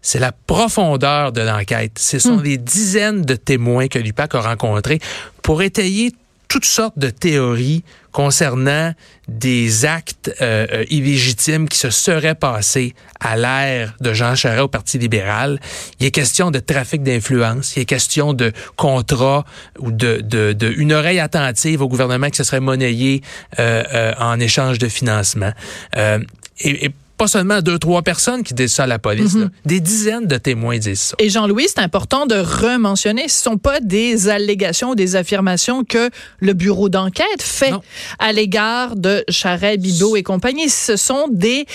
c'est 0.00 0.18
la 0.18 0.32
profondeur 0.32 1.32
de 1.32 1.40
l'enquête. 1.40 1.98
Ce 1.98 2.18
sont 2.18 2.36
hmm. 2.36 2.42
des 2.42 2.58
dizaines 2.58 3.22
de 3.22 3.34
témoins 3.34 3.88
que 3.88 3.98
l'UPAC 3.98 4.34
a 4.34 4.40
rencontrés 4.40 5.00
pour 5.42 5.62
étayer 5.62 6.12
toutes 6.52 6.66
sortes 6.66 6.98
de 6.98 7.08
théories 7.08 7.82
concernant 8.10 8.92
des 9.26 9.86
actes 9.86 10.30
euh, 10.42 10.66
euh, 10.70 10.84
illégitimes 10.90 11.66
qui 11.66 11.78
se 11.78 11.88
seraient 11.88 12.34
passés 12.34 12.94
à 13.20 13.38
l'ère 13.38 13.94
de 14.02 14.12
Jean 14.12 14.34
Charest 14.34 14.60
au 14.60 14.68
Parti 14.68 14.98
libéral. 14.98 15.58
Il 15.98 16.04
est 16.04 16.10
question 16.10 16.50
de 16.50 16.58
trafic 16.58 17.02
d'influence, 17.02 17.74
il 17.74 17.80
est 17.80 17.84
question 17.86 18.34
de 18.34 18.52
contrats 18.76 19.46
ou 19.78 19.90
de, 19.92 20.20
de, 20.20 20.74
une 20.76 20.92
oreille 20.92 21.20
attentive 21.20 21.80
au 21.80 21.88
gouvernement 21.88 22.28
qui 22.28 22.36
se 22.36 22.44
serait 22.44 22.60
monnayé 22.60 23.22
euh, 23.58 24.12
en 24.18 24.38
échange 24.38 24.78
de 24.78 24.88
financement. 24.88 25.52
et 25.96 26.92
pas 27.16 27.28
seulement 27.28 27.60
deux, 27.60 27.78
trois 27.78 28.02
personnes 28.02 28.42
qui 28.42 28.54
disent 28.54 28.74
ça 28.74 28.84
à 28.84 28.86
la 28.86 28.98
police. 28.98 29.34
Mhm. 29.34 29.50
Des 29.64 29.80
dizaines 29.80 30.26
de 30.26 30.36
témoins 30.36 30.78
disent 30.78 31.00
ça. 31.00 31.16
Et 31.18 31.30
Jean-Louis, 31.30 31.66
c'est 31.68 31.80
important 31.80 32.26
de 32.26 32.36
rementionner, 32.36 33.28
ce 33.28 33.48
ne 33.48 33.52
sont 33.52 33.58
pas 33.58 33.80
des 33.80 34.28
allégations 34.28 34.90
ou 34.90 34.94
des 34.94 35.16
affirmations 35.16 35.84
que 35.84 36.10
le 36.40 36.52
bureau 36.52 36.88
d'enquête 36.88 37.40
fait 37.40 37.72
à 38.18 38.32
l'égard 38.32 38.96
de 38.96 39.24
Charret, 39.28 39.76
Bibot 39.76 40.16
et 40.16 40.22
compagnie. 40.22 40.68
Ce 40.68 40.96
sont 40.96 41.28
des 41.30 41.66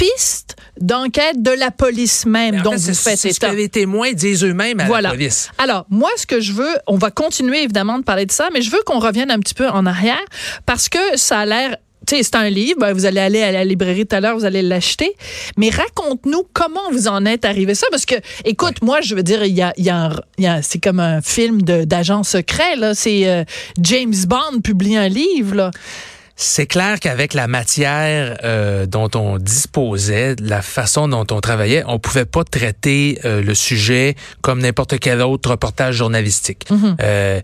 pistes 0.00 0.56
d'enquête 0.80 1.42
de 1.42 1.50
la 1.50 1.70
police 1.70 2.24
même 2.24 2.62
dont 2.62 2.74
vous 2.74 2.94
faites 2.94 3.22
état. 3.24 3.48
ce 3.48 3.52
que 3.52 3.56
les 3.56 3.68
témoins 3.68 4.12
disent 4.12 4.44
eux-mêmes 4.44 4.80
à 4.80 5.00
la 5.00 5.10
police. 5.10 5.50
Alors, 5.58 5.84
moi, 5.90 6.08
ce 6.16 6.26
que 6.26 6.40
je 6.40 6.52
veux, 6.52 6.74
on 6.86 6.96
va 6.96 7.10
continuer 7.10 7.62
évidemment 7.62 7.98
de 7.98 8.04
parler 8.04 8.24
de 8.24 8.32
ça, 8.32 8.48
mais 8.52 8.62
je 8.62 8.70
veux 8.70 8.82
qu'on 8.86 8.98
revienne 8.98 9.30
un 9.30 9.38
petit 9.38 9.54
peu 9.54 9.68
en 9.68 9.84
arrière 9.84 10.24
parce 10.64 10.88
que 10.88 10.98
ça 11.16 11.40
a 11.40 11.44
l'air 11.44 11.76
c'est 12.22 12.34
un 12.34 12.50
livre, 12.50 12.78
ben, 12.80 12.92
vous 12.92 13.06
allez 13.06 13.20
aller 13.20 13.42
à 13.42 13.52
la 13.52 13.64
librairie 13.64 14.06
tout 14.06 14.16
à 14.16 14.20
l'heure, 14.20 14.36
vous 14.36 14.44
allez 14.44 14.62
l'acheter. 14.62 15.14
Mais 15.56 15.70
raconte-nous 15.70 16.42
comment 16.52 16.90
vous 16.92 17.08
en 17.08 17.24
êtes 17.24 17.44
arrivé 17.44 17.74
ça, 17.74 17.86
parce 17.90 18.06
que, 18.06 18.16
écoute, 18.44 18.82
moi, 18.82 19.00
je 19.00 19.14
veux 19.14 19.22
dire, 19.22 19.44
il 19.44 19.54
y 19.54 19.62
a, 19.62 19.72
y 19.76 19.88
a, 19.90 20.62
c'est 20.62 20.78
comme 20.78 21.00
un 21.00 21.20
film 21.20 21.62
d'agent 21.62 22.22
secret 22.22 22.76
là. 22.76 22.94
C'est 22.94 23.28
euh, 23.28 23.44
James 23.80 24.14
Bond 24.26 24.60
publie 24.62 24.96
un 24.96 25.08
livre 25.08 25.54
là. 25.54 25.70
C'est 26.42 26.64
clair 26.66 27.00
qu'avec 27.00 27.34
la 27.34 27.48
matière 27.48 28.38
euh, 28.44 28.86
dont 28.86 29.10
on 29.14 29.36
disposait, 29.36 30.36
la 30.40 30.62
façon 30.62 31.06
dont 31.06 31.26
on 31.30 31.40
travaillait, 31.42 31.82
on 31.86 31.98
pouvait 31.98 32.24
pas 32.24 32.44
traiter 32.44 33.18
euh, 33.26 33.42
le 33.42 33.54
sujet 33.54 34.14
comme 34.40 34.60
n'importe 34.60 34.98
quel 34.98 35.20
autre 35.20 35.50
reportage 35.50 35.96
journalistique. 35.96 36.64
Mhm. 36.70 36.96
euh, 37.02 37.40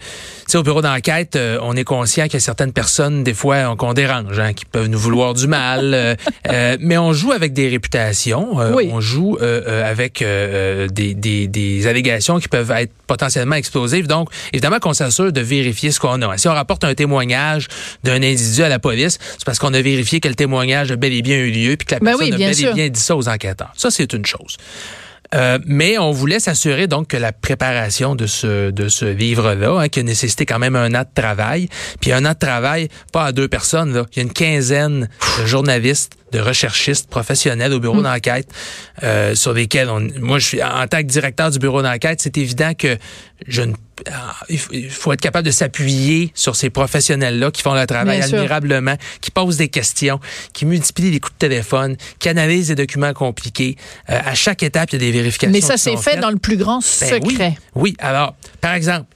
au 0.55 0.62
bureau 0.62 0.81
d'enquête, 0.81 1.37
euh, 1.37 1.59
on 1.61 1.76
est 1.76 1.85
conscient 1.85 2.25
qu'il 2.25 2.35
y 2.35 2.37
a 2.38 2.41
certaines 2.41 2.73
personnes, 2.73 3.23
des 3.23 3.35
fois, 3.35 3.76
qu'on 3.76 3.93
dérange, 3.93 4.38
hein, 4.38 4.55
qui 4.55 4.65
peuvent 4.65 4.87
nous 4.87 4.99
vouloir 4.99 5.35
du 5.35 5.47
mal, 5.47 5.93
euh, 5.93 6.15
euh, 6.50 6.79
mais 6.81 6.97
on 6.97 7.12
joue 7.12 7.33
avec 7.33 7.53
des 7.53 7.69
réputations, 7.69 8.59
euh, 8.59 8.73
Oui. 8.75 8.88
on 8.91 9.03
joue 9.03 9.37
euh, 9.43 9.61
euh, 9.69 9.91
avec 9.91 10.23
euh, 10.23 10.88
des, 10.88 11.12
des, 11.12 11.49
des 11.49 11.87
allégations 11.87 12.38
qui 12.38 12.49
peuvent 12.49 12.71
être 12.71 12.93
potentiellement 13.07 13.57
explosives. 13.57 14.07
Donc, 14.07 14.31
évidemment 14.55 14.79
qu'on 14.79 14.95
s'assure 14.95 15.31
de 15.33 15.41
vérifier 15.43 15.91
ce 15.91 16.00
qu'on 16.00 16.23
a. 16.23 16.38
Si 16.38 16.49
on 16.49 16.55
rapporte 16.55 16.83
un 16.85 16.95
témoignage 16.95 17.69
d'un 18.03 18.23
individu 18.23 18.62
à 18.62 18.71
la 18.71 18.79
police, 18.87 19.19
c'est 19.38 19.45
parce 19.45 19.59
qu'on 19.59 19.75
a 19.75 19.83
vérifié 19.83 20.21
que 20.21 20.28
le 20.28 20.35
témoignage 20.35 20.93
a 20.93 20.97
bel 20.97 21.12
et 21.12 21.23
bien 21.23 21.38
eu 21.38 21.50
lieu, 21.50 21.76
puis 21.76 21.87
que 21.87 21.95
la 21.95 22.00
Ben 22.00 22.07
personne 22.12 22.28
oui, 22.28 22.35
a 22.35 22.38
bel 22.38 22.55
sûr. 22.55 22.71
et 22.71 22.75
bien 22.75 22.88
dit 22.88 23.00
ça 23.00 23.16
aux 23.16 23.28
enquêteurs. 23.28 23.73
Ça, 23.76 23.90
c'est 23.90 24.12
une 24.12 24.25
chose. 24.26 24.57
Euh, 25.35 25.59
mais 25.66 25.99
on 25.99 26.12
voulait 26.12 26.38
s'assurer 26.38 26.87
donc 26.87 27.09
que 27.09 27.16
la 27.16 27.33
préparation 27.33 28.14
de 28.14 28.26
ce 28.26 28.71
de 28.71 28.88
ce 28.88 29.07
livre-là, 29.07 29.81
hein, 29.81 29.88
qui 29.88 29.99
a 29.99 30.02
nécessité 30.05 30.47
quand 30.47 30.61
même 30.61 30.76
un 30.76 30.95
an 30.95 31.02
de 31.02 31.21
travail, 31.21 31.69
puis 32.00 32.12
un 32.12 32.25
an 32.25 32.33
de 32.33 32.38
travail 32.38 32.88
pas 33.12 33.25
à 33.25 33.33
deux 33.33 33.49
personnes, 33.49 33.93
là. 33.93 34.07
il 34.12 34.19
y 34.19 34.21
a 34.21 34.23
une 34.23 34.33
quinzaine 34.33 35.09
de 35.40 35.47
journalistes, 35.47 36.12
de 36.31 36.38
recherchistes 36.38 37.11
professionnels 37.11 37.73
au 37.73 37.81
bureau 37.81 38.02
d'enquête 38.02 38.49
euh, 39.02 39.35
sur 39.35 39.52
lesquels 39.52 39.90
on, 39.90 40.00
moi 40.21 40.38
je 40.38 40.47
suis 40.47 40.62
en 40.62 40.87
tant 40.87 40.99
que 40.99 41.09
directeur 41.09 41.50
du 41.50 41.59
bureau 41.59 41.83
d'enquête, 41.83 42.21
c'est 42.23 42.38
évident 42.38 42.75
que 42.75 42.97
je 43.49 43.62
ne 43.62 43.75
il 44.49 44.91
faut 44.91 45.12
être 45.12 45.21
capable 45.21 45.47
de 45.47 45.50
s'appuyer 45.50 46.31
sur 46.35 46.57
ces 46.57 46.71
professionnels-là 46.71 47.50
qui 47.50 47.62
font 47.62 47.75
leur 47.75 47.87
travail 47.87 48.21
admirablement, 48.21 48.97
qui 49.21 49.31
posent 49.31 49.57
des 49.57 49.69
questions, 49.69 50.21
qui 50.53 50.67
multiplient 50.67 51.11
les 51.11 51.21
coups 51.21 51.35
de 51.35 51.38
téléphone, 51.38 51.97
qui 52.19 52.29
analysent 52.29 52.69
des 52.69 52.75
documents 52.75 53.12
compliqués. 53.12 53.76
Euh, 54.11 54.19
à 54.25 54.35
chaque 54.35 54.62
étape, 54.62 54.91
il 54.93 54.95
y 54.95 54.97
a 54.97 55.11
des 55.11 55.12
vérifications. 55.12 55.53
Mais 55.53 55.61
ça 55.61 55.76
sont 55.76 55.97
fait 55.97 56.12
faites. 56.12 56.21
dans 56.21 56.31
le 56.31 56.37
plus 56.38 56.57
grand 56.57 56.81
Ben 56.81 57.21
oui, 57.23 57.31
secret. 57.33 57.59
oui, 57.75 57.97
alors, 57.99 58.35
par 58.61 58.75
exemple, 58.75 59.07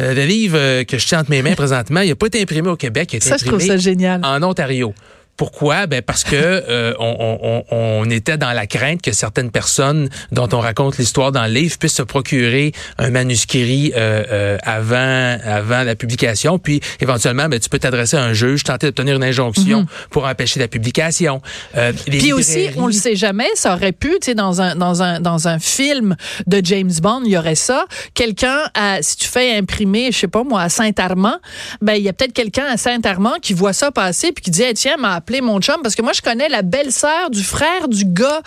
euh, 0.00 0.14
le 0.14 0.24
livre 0.24 0.58
euh, 0.58 0.84
que 0.84 0.98
je 0.98 1.06
tiens 1.06 1.20
entre 1.20 1.30
mes 1.30 1.42
mains 1.42 1.54
présentement, 1.56 2.00
il 2.00 2.08
n'a 2.08 2.16
pas 2.16 2.26
été 2.26 2.42
imprimé 2.42 2.68
au 2.68 2.76
Québec, 2.76 3.12
il 3.12 3.16
a 3.16 3.18
été 3.18 3.28
Ça, 3.28 3.36
je 3.36 3.44
trouve 3.44 3.54
imprimé 3.54 3.76
ça 3.76 3.76
génial. 3.76 4.20
en 4.24 4.42
Ontario. 4.42 4.92
Pourquoi? 5.36 5.86
Ben 5.86 6.02
parce 6.02 6.24
que 6.24 6.34
euh, 6.36 6.92
on, 6.98 7.16
on- 7.18 7.64
on- 7.70 8.02
on 8.04 8.10
était 8.10 8.36
dans 8.36 8.52
la 8.52 8.66
crainte 8.66 9.02
que 9.02 9.12
certaines 9.12 9.50
personnes 9.50 10.08
dont 10.32 10.48
on 10.52 10.60
raconte 10.60 10.98
l'histoire 10.98 11.32
dans 11.32 11.44
le 11.44 11.52
livre 11.52 11.76
puissent 11.78 11.94
se 11.96 12.02
procurer 12.02 12.72
un 12.98 13.10
manuscrit 13.10 13.92
euh, 13.96 14.24
euh, 14.30 14.58
avant 14.62 15.38
avant 15.44 15.82
la 15.82 15.94
publication, 15.96 16.58
puis 16.58 16.80
éventuellement, 17.00 17.48
ben, 17.48 17.58
tu 17.58 17.68
peux 17.68 17.78
t'adresser 17.78 18.16
à 18.16 18.22
un 18.24 18.32
juge, 18.32 18.62
tenter 18.64 18.86
d'obtenir 18.86 19.16
une 19.16 19.24
injonction 19.24 19.86
pour 20.10 20.24
empêcher 20.26 20.60
la 20.60 20.68
publication. 20.68 21.40
Euh, 21.76 21.92
les 22.06 22.16
Mhm. 22.16 22.22
Puis 22.22 22.32
aussi, 22.32 22.68
on 22.76 22.86
le 22.86 22.92
sait 22.92 23.16
jamais, 23.16 23.48
ça 23.54 23.74
aurait 23.74 23.92
pu, 23.92 24.10
tu 24.20 24.26
sais, 24.26 24.34
dans 24.34 24.60
un, 24.60 24.76
dans 24.76 25.02
un, 25.02 25.20
dans 25.20 25.48
un 25.48 25.58
film 25.58 26.16
de 26.46 26.60
James 26.64 26.92
Bond, 27.02 27.22
il 27.24 27.32
y 27.32 27.36
aurait 27.38 27.54
ça. 27.54 27.86
Quelqu'un, 28.14 28.58
si 29.00 29.16
tu 29.16 29.26
fais 29.28 29.56
imprimer, 29.56 30.10
je 30.12 30.18
sais 30.18 30.28
pas 30.28 30.44
moi, 30.44 30.62
à 30.62 30.68
Saint-Armand, 30.68 31.36
ben, 31.82 31.94
il 31.94 32.02
y 32.02 32.08
a 32.08 32.12
peut-être 32.12 32.32
quelqu'un 32.32 32.64
à 32.66 32.76
Saint-Armand 32.76 33.34
qui 33.42 33.52
voit 33.54 33.72
ça 33.72 33.90
passer 33.90 34.32
puis 34.32 34.42
qui 34.42 34.50
dit, 34.50 34.62
Hey, 34.62 34.74
tiens, 34.74 34.96
m'a 34.98 35.14
appelé 35.24 35.40
mon 35.40 35.58
chum 35.60 35.76
parce 35.82 35.94
que 35.94 36.02
moi, 36.02 36.12
je 36.12 36.20
connais 36.20 36.50
la 36.50 36.60
belle-sœur 36.60 37.30
du 37.30 37.42
frère 37.42 37.88
du 37.88 38.04
gars 38.04 38.42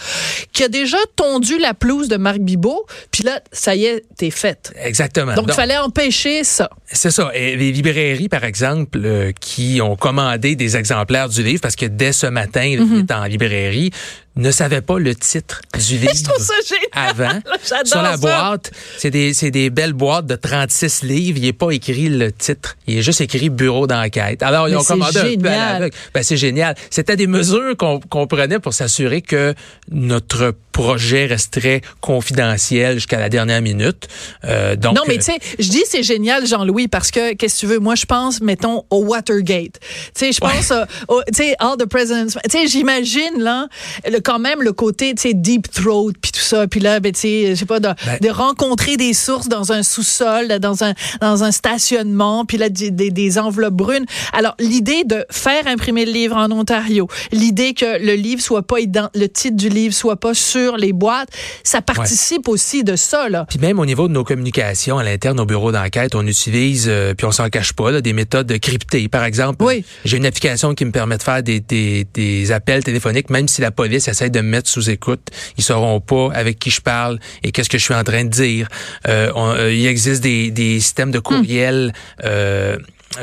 qui 0.53 0.63
a 0.63 0.67
déjà 0.67 0.97
tondu 1.15 1.57
la 1.57 1.73
pelouse 1.73 2.07
de 2.07 2.17
Marc 2.17 2.37
Bibot. 2.37 2.85
Puis 3.11 3.23
là, 3.23 3.41
ça 3.51 3.75
y 3.75 3.85
est, 3.85 4.05
t'es 4.15 4.29
faite. 4.29 4.73
Exactement. 4.79 5.33
Donc, 5.33 5.45
il 5.47 5.53
fallait 5.53 5.77
empêcher 5.77 6.43
ça. 6.43 6.69
C'est 6.85 7.09
ça. 7.09 7.31
Et 7.33 7.55
les 7.55 7.71
librairies, 7.71 8.29
par 8.29 8.43
exemple, 8.43 8.99
euh, 9.03 9.31
qui 9.39 9.81
ont 9.81 9.95
commandé 9.95 10.55
des 10.55 10.77
exemplaires 10.77 11.29
du 11.29 11.41
livre, 11.41 11.61
parce 11.61 11.75
que 11.75 11.87
dès 11.87 12.11
ce 12.11 12.27
matin, 12.27 12.63
il 12.63 12.99
est 12.99 13.11
en 13.11 13.25
librairie, 13.25 13.91
ne 14.37 14.51
savaient 14.51 14.81
pas 14.81 14.99
le 14.99 15.15
titre 15.15 15.61
du 15.87 15.97
livre. 15.97 16.11
Je 16.15 16.23
trouve 16.23 16.43
ça 16.43 16.53
génial. 16.67 16.89
avant. 16.93 17.39
Sur 17.85 18.01
la 18.01 18.11
ça. 18.11 18.17
boîte, 18.17 18.71
c'est 18.97 19.11
des, 19.11 19.33
c'est 19.33 19.51
des 19.51 19.69
belles 19.69 19.93
boîtes 19.93 20.25
de 20.25 20.35
36 20.35 21.03
livres. 21.03 21.37
Il 21.37 21.43
n'est 21.43 21.53
pas 21.53 21.71
écrit 21.71 22.09
le 22.09 22.31
titre. 22.31 22.75
Il 22.87 22.97
est 22.97 23.01
juste 23.01 23.21
écrit 23.21 23.49
bureau 23.49 23.87
d'enquête. 23.87 24.43
Alors, 24.43 24.67
ils 24.67 24.71
Mais 24.71 24.77
ont 24.77 24.83
commandé 24.83 25.17
un 25.17 25.21
peu 25.21 25.27
à 25.27 25.31
génial. 25.31 25.89
Ben, 26.13 26.23
c'est 26.23 26.37
génial. 26.37 26.75
C'était 26.89 27.15
des 27.15 27.27
mesures 27.27 27.75
qu'on 27.77 27.99
qu'on 27.99 28.27
prenait 28.27 28.59
pour 28.59 28.73
s'assurer 28.73 29.21
que 29.21 29.53
notre 29.91 30.53
projet 30.71 31.25
resterait 31.25 31.81
confidentiel 32.01 32.95
jusqu'à 32.95 33.19
la 33.19 33.29
dernière 33.29 33.61
minute. 33.63 34.07
Euh, 34.43 34.75
donc, 34.75 34.95
non, 34.95 35.01
mais 35.07 35.15
euh, 35.15 35.17
tu 35.17 35.23
sais, 35.23 35.39
je 35.57 35.69
dis 35.69 35.81
c'est 35.87 36.03
génial, 36.03 36.45
Jean-Louis, 36.45 36.87
parce 36.87 37.09
que, 37.09 37.33
qu'est-ce 37.33 37.55
que 37.55 37.59
tu 37.61 37.65
veux, 37.65 37.79
moi, 37.79 37.95
je 37.95 38.05
pense, 38.05 38.41
mettons, 38.41 38.83
au 38.91 39.03
Watergate. 39.05 39.79
Tu 39.79 39.87
sais, 40.13 40.31
je 40.31 40.39
pense, 40.39 40.69
euh, 40.71 40.83
au- 41.07 41.21
tu 41.33 41.33
sais, 41.43 41.55
All 41.59 41.77
the 41.77 41.85
President's... 41.87 42.37
Tu 42.43 42.51
sais, 42.59 42.67
j'imagine, 42.67 43.39
là, 43.39 43.67
le- 44.07 44.19
quand 44.27 44.39
même 44.39 44.61
le 44.61 44.73
côté, 44.73 45.15
tu 45.15 45.21
sais, 45.29 45.33
deep 45.33 45.71
throat, 45.71 46.11
puis 46.21 46.33
tout 46.33 46.41
ça, 46.41 46.67
puis 46.67 46.81
là, 46.81 46.99
ben, 46.99 47.13
tu 47.13 47.21
sais, 47.21 47.45
je 47.51 47.55
sais 47.55 47.65
pas, 47.65 47.79
de, 47.79 47.87
Ben- 48.05 48.19
de 48.21 48.29
rencontrer 48.29 48.97
des 48.97 49.13
sources 49.13 49.47
dans 49.47 49.71
un 49.71 49.83
sous-sol, 49.83 50.59
dans 50.59 50.83
un, 50.83 50.93
dans 51.21 51.45
un 51.45 51.51
stationnement, 51.53 52.43
puis 52.43 52.57
là, 52.57 52.67
des, 52.67 52.91
des, 52.91 53.09
des 53.09 53.37
enveloppes 53.39 53.73
brunes. 53.73 54.05
Alors, 54.33 54.53
l'idée 54.59 55.05
de 55.05 55.25
faire 55.31 55.65
imprimer 55.67 56.05
le 56.05 56.11
livre 56.11 56.35
en 56.35 56.51
Ontario, 56.51 57.07
l'idée 57.31 57.73
que 57.73 58.03
le 58.03 58.15
livre 58.15 58.41
soit 58.41 58.63
pas, 58.63 58.75
le 59.15 59.27
titre 59.27 59.55
du 59.55 59.69
livre 59.69 59.93
soit 59.93 60.17
pas 60.17 60.33
sur 60.33 60.75
les 60.75 60.91
boîtes, 60.91 61.29
ça 61.63 61.81
participe 61.81 62.49
aussi 62.49 62.83
de 62.83 62.97
ça, 62.97 63.29
là. 63.29 63.45
Puis 63.47 63.59
même 63.59 63.79
au 63.79 63.85
niveau 63.85 64.09
de 64.09 64.13
nos 64.13 64.25
communications 64.25 64.97
à 64.97 65.03
l'interne 65.05 65.39
au 65.39 65.45
bureau 65.45 65.71
d'enquête, 65.71 66.15
on 66.15 66.27
utilise, 66.27 66.87
euh, 66.89 67.13
puis 67.13 67.25
on 67.25 67.31
s'en 67.31 67.49
cache 67.49 67.71
pas, 67.71 67.91
là, 67.91 68.01
des 68.01 68.11
méthodes 68.11 68.51
cryptées. 68.59 69.07
Par 69.07 69.23
exemple, 69.23 69.63
Oui. 69.63 69.85
j'ai 70.03 70.17
une 70.17 70.25
application 70.25 70.75
qui 70.75 70.83
me 70.83 70.91
permet 70.91 71.17
de 71.17 71.23
faire 71.23 71.41
des, 71.43 71.61
des, 71.61 72.05
des 72.13 72.51
appels 72.51 72.83
téléphoniques, 72.83 73.29
même 73.29 73.47
si 73.47 73.61
la 73.61 73.71
police 73.71 74.09
essaie 74.17 74.29
de 74.29 74.41
me 74.41 74.49
mettre 74.49 74.69
sous 74.69 74.89
écoute, 74.89 75.27
ils 75.57 75.63
sauront 75.63 75.99
pas 76.01 76.29
avec 76.33 76.57
qui 76.59 76.69
je 76.71 76.81
parle 76.81 77.19
et 77.43 77.51
qu'est-ce 77.51 77.69
que 77.69 77.77
je 77.77 77.83
suis 77.83 77.93
en 77.93 78.03
train 78.03 78.23
de 78.23 78.29
dire. 78.29 78.67
Euh, 79.07 79.31
on- 79.35 79.51
euh, 79.53 79.71
il 79.73 79.85
existe 79.85 80.23
des, 80.23 80.49
des 80.51 80.79
systèmes 80.79 81.11
de 81.11 81.19
courriel. 81.19 81.93
euh, 82.23 82.77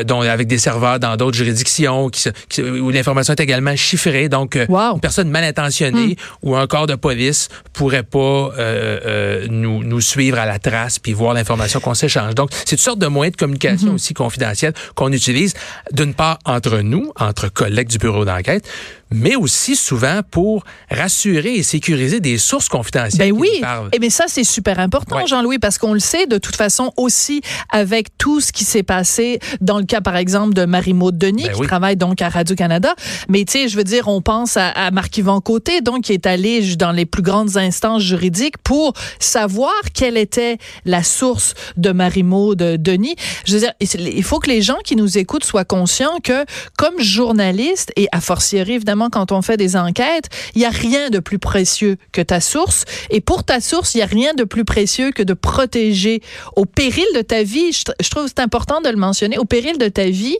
dont, 0.06 0.22
avec 0.22 0.48
des 0.48 0.58
serveurs 0.58 0.98
dans 0.98 1.14
d'autres 1.16 1.36
juridictions 1.36 2.08
qui, 2.08 2.20
se- 2.22 2.30
qui- 2.48 2.62
où 2.62 2.90
l'information 2.90 3.34
est 3.34 3.40
également 3.40 3.76
chiffrée. 3.76 4.28
Donc, 4.30 4.58
Wow. 4.68 4.94
une 4.94 5.00
personne 5.00 5.28
mal 5.30 5.44
intentionnée 5.44 6.16
ou 6.42 6.56
un 6.56 6.66
corps 6.66 6.86
de 6.88 6.94
police 6.96 7.48
pourrait 7.74 8.02
pas 8.02 8.18
euh, 8.18 8.50
euh, 8.58 9.46
nous, 9.50 9.84
nous 9.84 10.00
suivre 10.00 10.38
à 10.38 10.46
la 10.46 10.58
trace 10.58 10.98
puis 10.98 11.12
voir 11.12 11.34
l'information 11.34 11.78
qu'on 11.80 11.94
s'échange. 11.94 12.34
Donc, 12.34 12.48
c'est 12.64 12.72
une 12.72 12.78
sorte 12.78 12.98
de 12.98 13.06
moyen 13.06 13.30
de 13.30 13.36
communication 13.36 13.92
aussi 13.94 14.14
confidentiel 14.14 14.72
qu'on 14.96 15.12
utilise, 15.12 15.52
d'une 15.92 16.14
part 16.14 16.38
entre 16.46 16.78
nous, 16.78 17.12
entre 17.20 17.48
collègues 17.52 17.88
du 17.88 17.98
bureau 17.98 18.24
d'enquête, 18.24 18.66
mais 19.10 19.36
aussi 19.36 19.76
souvent 19.76 20.20
pour 20.30 20.64
rassurer 20.90 21.54
et 21.54 21.62
sécuriser 21.62 22.20
des 22.20 22.38
sources 22.38 22.68
confidentielles. 22.68 23.18
Ben 23.32 23.34
qui 23.34 23.40
oui, 23.40 23.62
et 23.92 23.98
mais 23.98 24.10
ça 24.10 24.24
c'est 24.28 24.44
super 24.44 24.78
important, 24.78 25.16
Ouais. 25.16 25.26
Jean-Louis, 25.26 25.58
parce 25.58 25.78
qu'on 25.78 25.92
le 25.94 26.00
sait 26.00 26.26
de 26.26 26.38
toute 26.38 26.56
façon 26.56 26.92
aussi 26.96 27.40
avec 27.70 28.16
tout 28.18 28.40
ce 28.40 28.52
qui 28.52 28.64
s'est 28.64 28.82
passé 28.82 29.38
dans 29.60 29.78
le 29.78 29.84
cas 29.84 30.00
par 30.00 30.16
exemple 30.16 30.54
de 30.54 30.64
Marie-Maude 30.64 31.16
Denis 31.18 31.44
Ben 31.44 31.52
qui 31.52 31.60
oui. 31.60 31.66
travaille 31.66 31.96
donc 31.96 32.20
à 32.22 32.28
Radio 32.28 32.56
Canada. 32.56 32.94
Mais 33.28 33.44
tu 33.44 33.52
sais, 33.52 33.68
je 33.68 33.76
veux 33.76 33.84
dire, 33.84 34.08
on 34.08 34.20
pense 34.22 34.56
à, 34.56 34.68
à 34.70 34.90
Marc-Yvan 34.90 35.40
Côté, 35.40 35.80
donc 35.80 36.04
qui 36.04 36.12
est 36.12 36.26
allé 36.26 36.74
dans 36.76 36.92
les 36.92 37.06
plus 37.06 37.22
grandes 37.22 37.56
instances 37.56 38.02
juridiques 38.02 38.58
pour 38.58 38.92
savoir 39.18 39.72
quelle 39.94 40.16
était 40.16 40.58
la 40.84 41.02
source 41.02 41.54
de 41.76 41.92
Marie-Maude 41.92 42.76
Denis. 42.82 43.16
Je 43.46 43.54
veux 43.54 43.60
dire, 43.60 43.72
il 43.80 44.22
faut 44.22 44.38
que 44.38 44.48
les 44.48 44.62
gens 44.62 44.78
qui 44.84 44.96
nous 44.96 45.18
écoutent 45.18 45.44
soient 45.44 45.64
conscients 45.64 46.18
que 46.22 46.44
comme 46.76 46.98
journaliste 47.00 47.92
et 47.96 48.08
a 48.12 48.20
fortiori 48.20 48.74
évidemment 48.74 48.93
quand 49.10 49.32
on 49.32 49.42
fait 49.42 49.56
des 49.56 49.76
enquêtes, 49.76 50.28
il 50.54 50.62
y 50.62 50.64
a 50.64 50.70
rien 50.70 51.10
de 51.10 51.18
plus 51.18 51.38
précieux 51.38 51.96
que 52.12 52.20
ta 52.22 52.40
source 52.40 52.84
et 53.10 53.20
pour 53.20 53.44
ta 53.44 53.60
source, 53.60 53.94
il 53.94 53.98
y 53.98 54.02
a 54.02 54.06
rien 54.06 54.34
de 54.34 54.44
plus 54.44 54.64
précieux 54.64 55.10
que 55.12 55.22
de 55.22 55.34
protéger 55.34 56.22
au 56.56 56.64
péril 56.64 57.04
de 57.14 57.20
ta 57.22 57.42
vie, 57.42 57.72
je, 57.72 57.82
je 58.00 58.08
trouve 58.10 58.24
que 58.24 58.30
c'est 58.36 58.42
important 58.42 58.80
de 58.80 58.88
le 58.88 58.96
mentionner, 58.96 59.38
au 59.38 59.44
péril 59.44 59.78
de 59.78 59.88
ta 59.88 60.04
vie, 60.06 60.36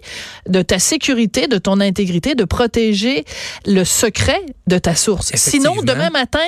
de 0.48 0.62
ta 0.62 0.78
sécurité, 0.78 1.46
de 1.48 1.58
ton 1.58 1.80
intégrité, 1.80 2.34
de 2.34 2.44
protéger 2.44 3.24
le 3.66 3.84
secret 3.84 4.40
de 4.66 4.78
ta 4.78 4.94
source. 4.94 5.30
Sinon, 5.34 5.74
demain 5.82 6.10
matin, 6.10 6.38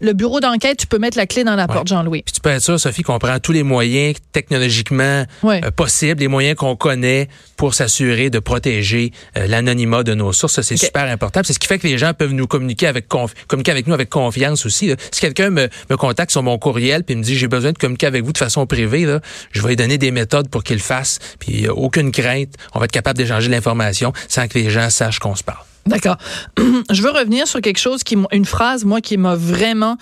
le 0.00 0.12
bureau 0.12 0.40
d'enquête, 0.40 0.78
tu 0.78 0.86
peux 0.86 0.98
mettre 0.98 1.16
la 1.16 1.26
clé 1.26 1.44
dans 1.44 1.56
la 1.56 1.66
Ouais. 1.66 1.74
porte, 1.74 1.88
Jean-Louis. 1.88 2.22
Puis 2.22 2.32
tu 2.34 2.40
peux 2.40 2.50
être 2.50 2.62
sûr, 2.62 2.80
Sophie, 2.80 3.02
qu'on 3.02 3.18
prend 3.18 3.38
tous 3.38 3.52
les 3.52 3.62
moyens 3.62 4.16
technologiquement 4.32 5.24
Ouais. 5.42 5.60
euh, 5.64 5.70
possibles, 5.70 6.20
les 6.20 6.28
moyens 6.28 6.56
qu'on 6.56 6.76
connaît 6.76 7.28
pour 7.56 7.74
s'assurer 7.74 8.30
de 8.30 8.38
protéger 8.38 9.12
euh, 9.36 9.46
l'anonymat 9.46 10.02
de 10.02 10.14
nos 10.14 10.32
sources. 10.32 10.60
C'est 10.62 10.76
super 10.76 11.04
important. 11.04 11.42
C'est 11.50 11.54
ce 11.54 11.58
qui 11.58 11.66
fait 11.66 11.80
que 11.80 11.88
les 11.88 11.98
gens 11.98 12.14
peuvent 12.14 12.32
nous 12.32 12.46
communiquer 12.46 12.86
avec 12.86 13.08
communiquer 13.08 13.72
avec 13.72 13.88
nous 13.88 13.94
avec 13.94 14.08
confiance 14.08 14.64
aussi. 14.66 14.94
Si 15.10 15.20
quelqu'un 15.20 15.50
me, 15.50 15.68
me 15.90 15.96
contacte 15.96 16.30
sur 16.30 16.44
mon 16.44 16.58
courriel 16.58 17.02
puis 17.02 17.16
me 17.16 17.24
dit 17.24 17.34
j'ai 17.34 17.48
besoin 17.48 17.72
de 17.72 17.76
communiquer 17.76 18.06
avec 18.06 18.22
vous 18.22 18.32
de 18.32 18.38
façon 18.38 18.66
privée, 18.66 19.04
je 19.50 19.60
vais 19.60 19.70
lui 19.70 19.74
donner 19.74 19.98
des 19.98 20.12
méthodes 20.12 20.48
pour 20.48 20.62
qu'il 20.62 20.76
le 20.76 20.80
fasse. 20.80 21.18
Puis 21.40 21.66
euh, 21.66 21.72
aucune 21.72 22.12
crainte, 22.12 22.54
on 22.72 22.78
va 22.78 22.84
être 22.84 22.92
capable 22.92 23.18
d'échanger 23.18 23.48
l'information 23.48 24.12
sans 24.28 24.46
que 24.46 24.60
les 24.60 24.70
gens 24.70 24.90
sachent 24.90 25.18
qu'on 25.18 25.34
se 25.34 25.42
parle. 25.42 25.69
D'accord. 25.90 26.16
Je 26.90 27.02
veux 27.02 27.10
revenir 27.10 27.46
sur 27.46 27.60
quelque 27.60 27.78
chose 27.78 28.02
qui, 28.02 28.16
une 28.32 28.44
phrase, 28.44 28.84
moi, 28.84 29.00
qui 29.00 29.16
m'a 29.16 29.34
vraiment 29.34 29.96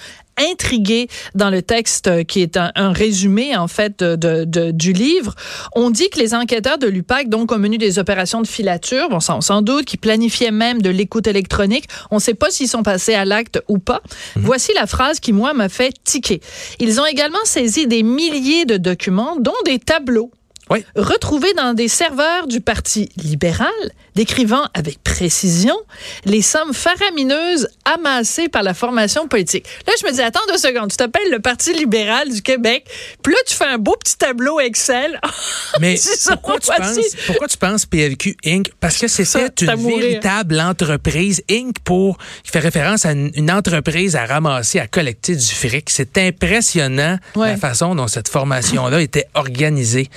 intrigué 0.52 1.08
dans 1.34 1.50
le 1.50 1.62
texte 1.62 2.06
euh, 2.06 2.22
qui 2.22 2.42
est 2.42 2.56
un, 2.56 2.92
résumé 2.92 3.56
en 3.56 3.66
fait 3.66 4.02
de, 4.02 4.44
de, 4.44 4.70
du 4.70 4.92
livre. 4.92 5.34
On 5.74 5.90
dit 5.90 6.08
que 6.10 6.18
les 6.18 6.34
enquêteurs 6.34 6.78
de 6.78 6.86
l'UPAC, 6.86 7.28
donc 7.28 7.50
au 7.52 7.58
menu 7.58 7.76
des 7.76 7.98
opérations 7.98 8.40
de 8.40 8.46
filature, 8.46 9.08
bon 9.08 9.18
ça 9.18 9.34
on 9.36 9.40
s'en 9.40 9.62
doute, 9.62 9.84
qui 9.84 9.96
planifiaient 9.96 10.52
même 10.52 10.80
de 10.80 10.90
l'écoute 10.90 11.26
électronique, 11.26 11.86
on 12.12 12.16
ne 12.16 12.20
sait 12.20 12.34
pas 12.34 12.50
s'ils 12.50 12.68
sont 12.68 12.82
passés 12.82 13.14
à 13.14 13.24
l'acte 13.24 13.60
ou 13.68 13.78
pas. 13.78 14.00
Mhm. 14.36 14.42
Voici 14.44 14.72
la 14.74 14.86
phrase 14.86 15.18
qui 15.18 15.32
moi 15.32 15.54
m'a 15.54 15.68
fait 15.68 15.92
tiquer. 16.04 16.40
Ils 16.78 17.00
ont 17.00 17.06
également 17.06 17.38
saisi 17.44 17.86
des 17.86 18.02
milliers 18.02 18.64
de 18.64 18.76
documents, 18.76 19.36
dont 19.40 19.52
des 19.64 19.78
tableaux 19.80 20.30
oui. 20.70 20.84
retrouvés 20.96 21.52
dans 21.54 21.74
des 21.74 21.88
serveurs 21.88 22.46
du 22.46 22.60
Parti 22.60 23.08
libéral, 23.16 23.68
décrivant 24.14 24.66
avec 24.74 25.02
précision 25.02 25.76
les 26.24 26.42
sommes 26.42 26.74
faramineuses 26.74 27.68
amassées 27.84 28.48
par 28.48 28.62
la 28.62 28.74
formation 28.74 29.28
politique. 29.28 29.66
Là, 29.86 29.92
je 30.00 30.06
me 30.06 30.12
dis, 30.12 30.20
attends 30.20 30.40
deux 30.48 30.58
secondes, 30.58 30.90
tu 30.90 30.96
t'appelles 30.96 31.30
le 31.30 31.38
Parti 31.38 31.72
libéral 31.72 32.30
du 32.30 32.42
Québec, 32.42 32.84
puis 33.22 33.32
là, 33.32 33.38
tu 33.46 33.54
fais 33.54 33.66
un 33.66 33.78
beau 33.78 33.96
petit 34.02 34.16
tableau 34.16 34.60
Excel. 34.60 35.20
Mais 35.80 35.96
pourquoi, 36.26 36.58
tu 36.58 36.70
penses, 36.76 36.98
pourquoi 37.26 37.48
tu 37.48 37.56
penses 37.56 37.86
PLQ 37.86 38.36
Inc?? 38.44 38.70
Parce 38.80 38.98
que 38.98 39.08
c'était 39.08 39.64
une 39.64 39.86
véritable 39.86 40.60
entreprise 40.60 41.42
Inc. 41.50 41.76
pour, 41.84 42.18
qui 42.42 42.50
fait 42.50 42.58
référence 42.58 43.06
à 43.06 43.12
une, 43.12 43.50
entreprise 43.50 44.16
à 44.16 44.26
ramasser, 44.26 44.78
à 44.78 44.86
collecter 44.86 45.34
du 45.34 45.46
fric. 45.46 45.90
C'est 45.90 46.18
impressionnant 46.18 47.18
la 47.36 47.56
façon 47.56 47.94
dont 47.94 48.08
cette 48.08 48.28
formation-là 48.28 49.00
était 49.00 49.26
organisée. 49.34 50.08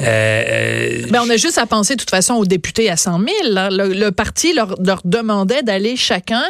Euh, 0.00 0.04
euh, 0.06 1.06
ben, 1.10 1.20
on 1.24 1.30
a 1.30 1.36
juste 1.36 1.58
à 1.58 1.66
penser, 1.66 1.94
de 1.94 2.00
toute 2.00 2.10
façon, 2.10 2.34
aux 2.34 2.46
députés 2.46 2.90
à 2.90 2.96
100 2.96 3.18
000. 3.18 3.28
Le, 3.52 4.10
parti 4.10 4.54
leur, 4.54 4.74
leur 4.80 5.00
demandait 5.04 5.62
d'aller 5.62 5.96
chacun 5.96 6.42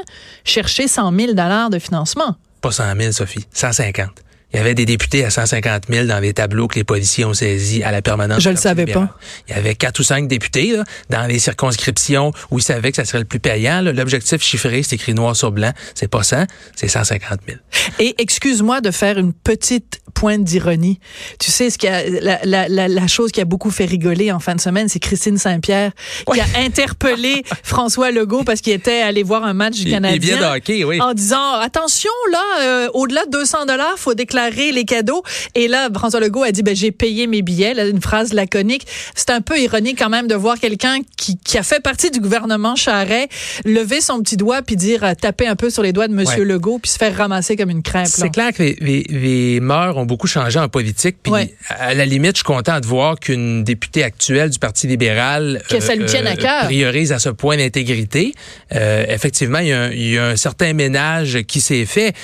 chercher 0.44 0.88
100 0.88 1.12
000 1.16 1.32
de 1.32 1.78
financement. 1.78 2.36
Pas 2.60 2.70
100 2.70 2.96
000, 2.96 3.12
Sophie, 3.12 3.46
150. 3.52 4.10
Il 4.52 4.56
y 4.56 4.60
avait 4.60 4.74
des 4.74 4.84
députés 4.84 5.24
à 5.24 5.30
150 5.30 5.84
000 5.88 6.06
dans 6.06 6.18
les 6.18 6.32
tableaux 6.32 6.66
que 6.66 6.74
les 6.74 6.84
policiers 6.84 7.24
ont 7.24 7.34
saisis 7.34 7.84
à 7.84 7.92
la 7.92 8.02
permanence. 8.02 8.42
Je 8.42 8.50
le 8.50 8.56
savais 8.56 8.86
pas. 8.86 9.16
Il 9.48 9.54
y 9.54 9.58
avait 9.58 9.76
quatre 9.76 10.00
ou 10.00 10.02
cinq 10.02 10.26
députés 10.26 10.76
là, 10.76 10.84
dans 11.08 11.26
les 11.26 11.38
circonscriptions 11.38 12.32
où 12.50 12.58
ils 12.58 12.62
savaient 12.62 12.90
que 12.90 12.96
ça 12.96 13.04
serait 13.04 13.20
le 13.20 13.24
plus 13.24 13.38
payant. 13.38 13.80
L'objectif 13.80 14.42
chiffré, 14.42 14.82
c'est 14.82 14.96
écrit 14.96 15.14
noir 15.14 15.36
sur 15.36 15.52
blanc. 15.52 15.72
C'est 15.94 16.08
pas 16.08 16.24
100, 16.24 16.46
c'est 16.74 16.88
150 16.88 17.40
000. 17.46 17.58
Et 18.00 18.16
excuse-moi 18.18 18.80
de 18.80 18.90
faire 18.90 19.18
une 19.18 19.32
petite 19.32 20.00
pointe 20.14 20.42
d'ironie. 20.42 20.98
Tu 21.38 21.52
sais, 21.52 21.70
ce 21.70 21.78
qui 21.78 21.86
a, 21.86 22.02
la, 22.08 22.40
la, 22.44 22.68
la, 22.68 22.88
la, 22.88 23.06
chose 23.06 23.30
qui 23.30 23.40
a 23.40 23.44
beaucoup 23.44 23.70
fait 23.70 23.84
rigoler 23.84 24.32
en 24.32 24.40
fin 24.40 24.56
de 24.56 24.60
semaine, 24.60 24.88
c'est 24.88 24.98
Christine 24.98 25.38
Saint-Pierre 25.38 25.92
qui 26.30 26.40
a 26.40 26.46
interpellé 26.58 27.44
François 27.62 28.10
Legault 28.10 28.42
parce 28.42 28.60
qu'il 28.60 28.72
était 28.72 29.00
allé 29.00 29.22
voir 29.22 29.44
un 29.44 29.54
match 29.54 29.78
du 29.78 29.90
Canadien. 29.90 30.54
hockey, 30.54 30.82
oui. 30.82 31.00
En 31.00 31.14
disant, 31.14 31.54
attention, 31.54 32.10
là, 32.32 32.44
euh, 32.62 32.88
au-delà 32.94 33.24
de 33.26 33.30
200 33.30 33.66
dollars, 33.66 33.94
faut 33.96 34.14
déclarer 34.14 34.39
les 34.48 34.84
cadeaux. 34.84 35.22
Et 35.54 35.68
là, 35.68 35.88
François 35.94 36.20
Legault 36.20 36.42
a 36.42 36.52
dit, 36.52 36.62
ben, 36.62 36.74
j'ai 36.74 36.90
payé 36.90 37.26
mes 37.26 37.42
billets. 37.42 37.74
Là, 37.74 37.86
une 37.86 38.00
phrase 38.00 38.32
laconique. 38.32 38.86
C'est 39.14 39.30
un 39.30 39.40
peu 39.40 39.58
ironique 39.58 39.98
quand 39.98 40.08
même 40.08 40.26
de 40.26 40.34
voir 40.34 40.58
quelqu'un 40.58 40.98
qui, 41.16 41.36
qui, 41.38 41.58
a 41.58 41.62
fait 41.62 41.80
partie 41.80 42.10
du 42.10 42.20
gouvernement 42.20 42.76
Charret 42.76 43.28
lever 43.64 44.00
son 44.00 44.22
petit 44.22 44.36
doigt 44.36 44.62
puis 44.62 44.76
dire, 44.76 45.04
euh, 45.04 45.14
taper 45.14 45.46
un 45.46 45.56
peu 45.56 45.70
sur 45.70 45.82
les 45.82 45.92
doigts 45.92 46.08
de 46.08 46.14
Monsieur 46.14 46.44
Legault 46.44 46.78
puis 46.78 46.90
se 46.90 46.98
faire 46.98 47.14
ramasser 47.16 47.56
comme 47.56 47.70
une 47.70 47.82
crêpe. 47.82 48.06
C'est 48.06 48.30
clair 48.30 48.52
que 48.52 48.62
les, 48.62 49.04
les, 49.08 49.60
mœurs 49.60 49.96
ont 49.96 50.06
beaucoup 50.06 50.26
changé 50.26 50.58
en 50.58 50.68
politique. 50.68 51.16
Puis 51.22 51.32
à 51.68 51.94
la 51.94 52.06
limite, 52.06 52.32
je 52.32 52.38
suis 52.38 52.44
content 52.44 52.80
de 52.80 52.86
voir 52.86 53.18
qu'une 53.18 53.64
députée 53.64 54.04
actuelle 54.04 54.50
du 54.50 54.58
Parti 54.58 54.86
libéral 54.86 55.62
que 55.68 55.80
ça 55.80 55.94
lui 55.94 56.04
tienne 56.06 56.26
à 56.26 56.32
euh, 56.32 56.36
cœur. 56.36 56.64
priorise 56.64 57.12
à 57.12 57.18
ce 57.18 57.28
point 57.28 57.56
l'intégrité. 57.56 58.34
Euh, 58.74 59.04
effectivement, 59.08 59.58
il 59.58 59.68
y, 59.68 59.72
a 59.72 59.82
un, 59.82 59.90
il 59.90 60.10
y, 60.10 60.18
a 60.18 60.28
un, 60.28 60.36
certain 60.36 60.72
ménage 60.72 61.42
qui 61.46 61.60
s'est 61.60 61.86
fait. 61.86 62.14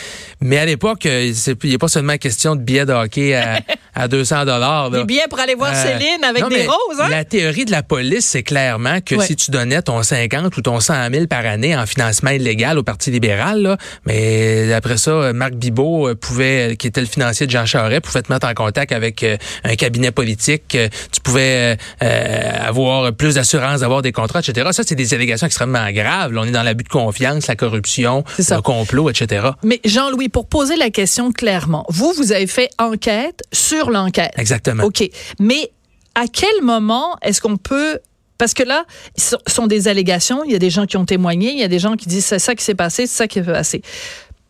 Mais 0.40 0.58
à 0.58 0.66
l'époque, 0.66 1.04
il 1.04 1.34
n'y 1.64 1.74
a 1.74 1.78
pas 1.78 1.88
seulement 1.88 2.05
question 2.14 2.56
de 2.56 2.60
billets 2.60 2.86
de 2.86 2.92
hockey 2.92 3.34
à, 3.34 3.60
à 3.94 4.08
200 4.08 4.44
dollars. 4.44 4.90
Des 4.90 5.04
billets 5.04 5.26
pour 5.28 5.40
aller 5.40 5.54
voir 5.54 5.72
euh, 5.74 5.82
Céline 5.82 6.22
avec 6.22 6.48
des 6.48 6.66
roses. 6.66 7.00
Hein? 7.00 7.08
La 7.08 7.24
théorie 7.24 7.64
de 7.64 7.70
la 7.70 7.82
police, 7.82 8.26
c'est 8.26 8.42
clairement 8.42 9.00
que 9.00 9.20
si 9.20 9.36
tu 9.36 9.50
donnais 9.50 9.82
ton 9.82 10.02
50 10.02 10.56
ou 10.56 10.62
ton 10.62 10.80
100 10.80 11.10
000 11.12 11.26
par 11.26 11.44
année 11.46 11.76
en 11.76 11.86
financement 11.86 12.30
illégal 12.30 12.78
au 12.78 12.82
Parti 12.82 13.10
libéral, 13.10 13.62
là, 13.62 13.76
mais 14.04 14.72
après 14.72 14.98
ça, 14.98 15.32
Marc 15.32 15.54
Bibot 15.54 16.08
euh, 16.08 16.14
pouvait, 16.14 16.76
qui 16.78 16.86
était 16.86 17.00
le 17.00 17.06
financier 17.06 17.46
de 17.46 17.50
Jean 17.50 17.66
Charest, 17.66 18.02
pouvait 18.02 18.22
te 18.22 18.32
mettre 18.32 18.46
en 18.46 18.54
contact 18.54 18.92
avec 18.92 19.22
euh, 19.22 19.36
un 19.64 19.74
cabinet 19.76 20.10
politique. 20.10 20.76
Tu 21.12 21.20
pouvais 21.22 21.76
avoir 22.00 23.12
plus 23.12 23.34
d'assurance 23.34 23.80
d'avoir 23.80 24.02
des 24.02 24.12
contrats, 24.12 24.40
etc. 24.40 24.68
Ça, 24.72 24.82
c'est 24.86 24.94
des 24.94 25.14
allégations 25.14 25.46
extrêmement 25.46 25.90
graves. 25.90 26.32
on 26.36 26.44
est 26.44 26.50
dans 26.50 26.62
l'abus 26.62 26.84
de 26.84 26.88
confiance, 26.88 27.46
la 27.46 27.56
corruption, 27.56 28.24
le 28.38 28.60
complot, 28.60 29.10
etc. 29.10 29.48
Mais 29.62 29.80
Jean-Louis, 29.84 30.28
pour 30.28 30.46
poser 30.46 30.76
la 30.76 30.90
question 30.90 31.32
clairement, 31.32 31.86
vous, 31.96 32.12
vous 32.12 32.32
avez 32.32 32.46
fait 32.46 32.68
enquête 32.78 33.42
sur 33.52 33.90
l'enquête. 33.90 34.32
Exactement. 34.36 34.84
OK. 34.84 35.08
Mais 35.40 35.70
à 36.14 36.26
quel 36.28 36.62
moment 36.62 37.16
est-ce 37.22 37.40
qu'on 37.40 37.56
peut 37.56 37.98
parce 38.38 38.52
que 38.52 38.62
là, 38.62 38.84
ce 39.16 39.34
sont 39.46 39.66
des 39.66 39.88
allégations. 39.88 40.44
Il 40.44 40.52
y 40.52 40.54
a 40.54 40.58
des 40.58 40.68
gens 40.68 40.84
qui 40.84 40.98
ont 40.98 41.06
témoigné. 41.06 41.52
Il 41.52 41.58
y 41.58 41.64
a 41.64 41.68
des 41.68 41.78
gens 41.78 41.96
qui 41.96 42.06
disent 42.06 42.26
c'est 42.26 42.38
ça 42.38 42.54
qui 42.54 42.62
s'est 42.62 42.74
passé, 42.74 43.06
c'est 43.06 43.16
ça 43.16 43.26
qui 43.26 43.38
s'est 43.38 43.50
passé. 43.50 43.80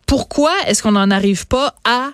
Pourquoi 0.06 0.50
est-ce 0.66 0.82
qu'on 0.82 0.92
n'en 0.92 1.10
arrive 1.12 1.46
pas 1.46 1.76
à 1.84 2.10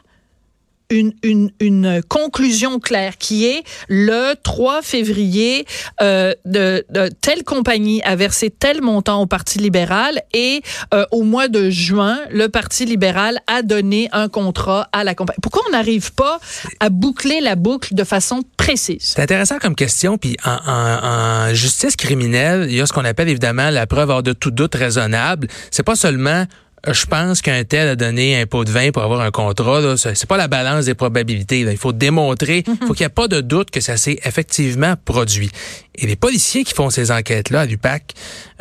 une, 0.92 2.02
conclusion 2.08 2.78
claire 2.78 3.18
qui 3.18 3.46
est 3.46 3.62
le 3.88 4.34
3 4.42 4.82
février, 4.82 5.66
euh, 6.00 6.34
de, 6.44 6.84
telle 7.20 7.44
compagnie 7.44 8.02
a 8.02 8.16
versé 8.16 8.50
tel 8.50 8.82
montant 8.82 9.22
au 9.22 9.26
Parti 9.26 9.58
libéral 9.58 10.22
et 10.32 10.62
euh, 10.94 11.04
au 11.10 11.22
mois 11.22 11.48
de 11.48 11.70
juin, 11.70 12.18
le 12.30 12.48
Parti 12.48 12.84
libéral 12.84 13.40
a 13.46 13.62
donné 13.62 14.08
un 14.12 14.28
contrat 14.28 14.88
à 14.92 15.04
la 15.04 15.14
compagnie. 15.14 15.38
Pourquoi 15.42 15.62
on 15.68 15.72
n'arrive 15.72 16.12
pas 16.12 16.38
à 16.80 16.90
boucler 16.90 17.40
la 17.40 17.56
boucle 17.56 17.94
de 17.94 18.04
façon 18.04 18.42
précise? 18.56 18.98
C'est 19.00 19.22
intéressant 19.22 19.58
comme 19.58 19.74
question. 19.74 20.18
Puis 20.18 20.36
en, 20.44 21.48
en 21.48 21.54
justice 21.54 21.96
criminelle, 21.96 22.66
il 22.68 22.76
y 22.76 22.80
a 22.80 22.86
ce 22.86 22.92
qu'on 22.92 23.04
appelle 23.04 23.28
évidemment 23.28 23.70
la 23.70 23.86
preuve 23.86 24.10
hors 24.10 24.22
de 24.22 24.32
tout 24.32 24.50
doute 24.50 24.74
raisonnable. 24.74 25.48
C'est 25.70 25.82
pas 25.82 25.96
seulement 25.96 26.46
je 26.86 27.06
pense 27.06 27.42
qu'un 27.42 27.62
tel 27.62 27.88
a 27.88 27.96
donné 27.96 28.40
un 28.40 28.46
pot 28.46 28.64
de 28.64 28.70
vin 28.70 28.90
pour 28.90 29.02
avoir 29.02 29.20
un 29.20 29.30
contrat. 29.30 29.96
C'est 29.96 30.26
pas 30.26 30.36
la 30.36 30.48
balance 30.48 30.86
des 30.86 30.94
probabilités. 30.94 31.60
Il 31.60 31.76
faut 31.76 31.92
démontrer, 31.92 32.64
il 32.66 32.86
faut 32.86 32.92
qu'il 32.94 33.04
n'y 33.04 33.06
ait 33.06 33.08
pas 33.08 33.28
de 33.28 33.40
doute 33.40 33.70
que 33.70 33.80
ça 33.80 33.96
s'est 33.96 34.18
effectivement 34.24 34.94
produit. 35.04 35.50
Et 35.94 36.06
les 36.06 36.16
policiers 36.16 36.64
qui 36.64 36.74
font 36.74 36.90
ces 36.90 37.12
enquêtes-là 37.12 37.60
à 37.60 37.66
l'UPAC, 37.66 38.14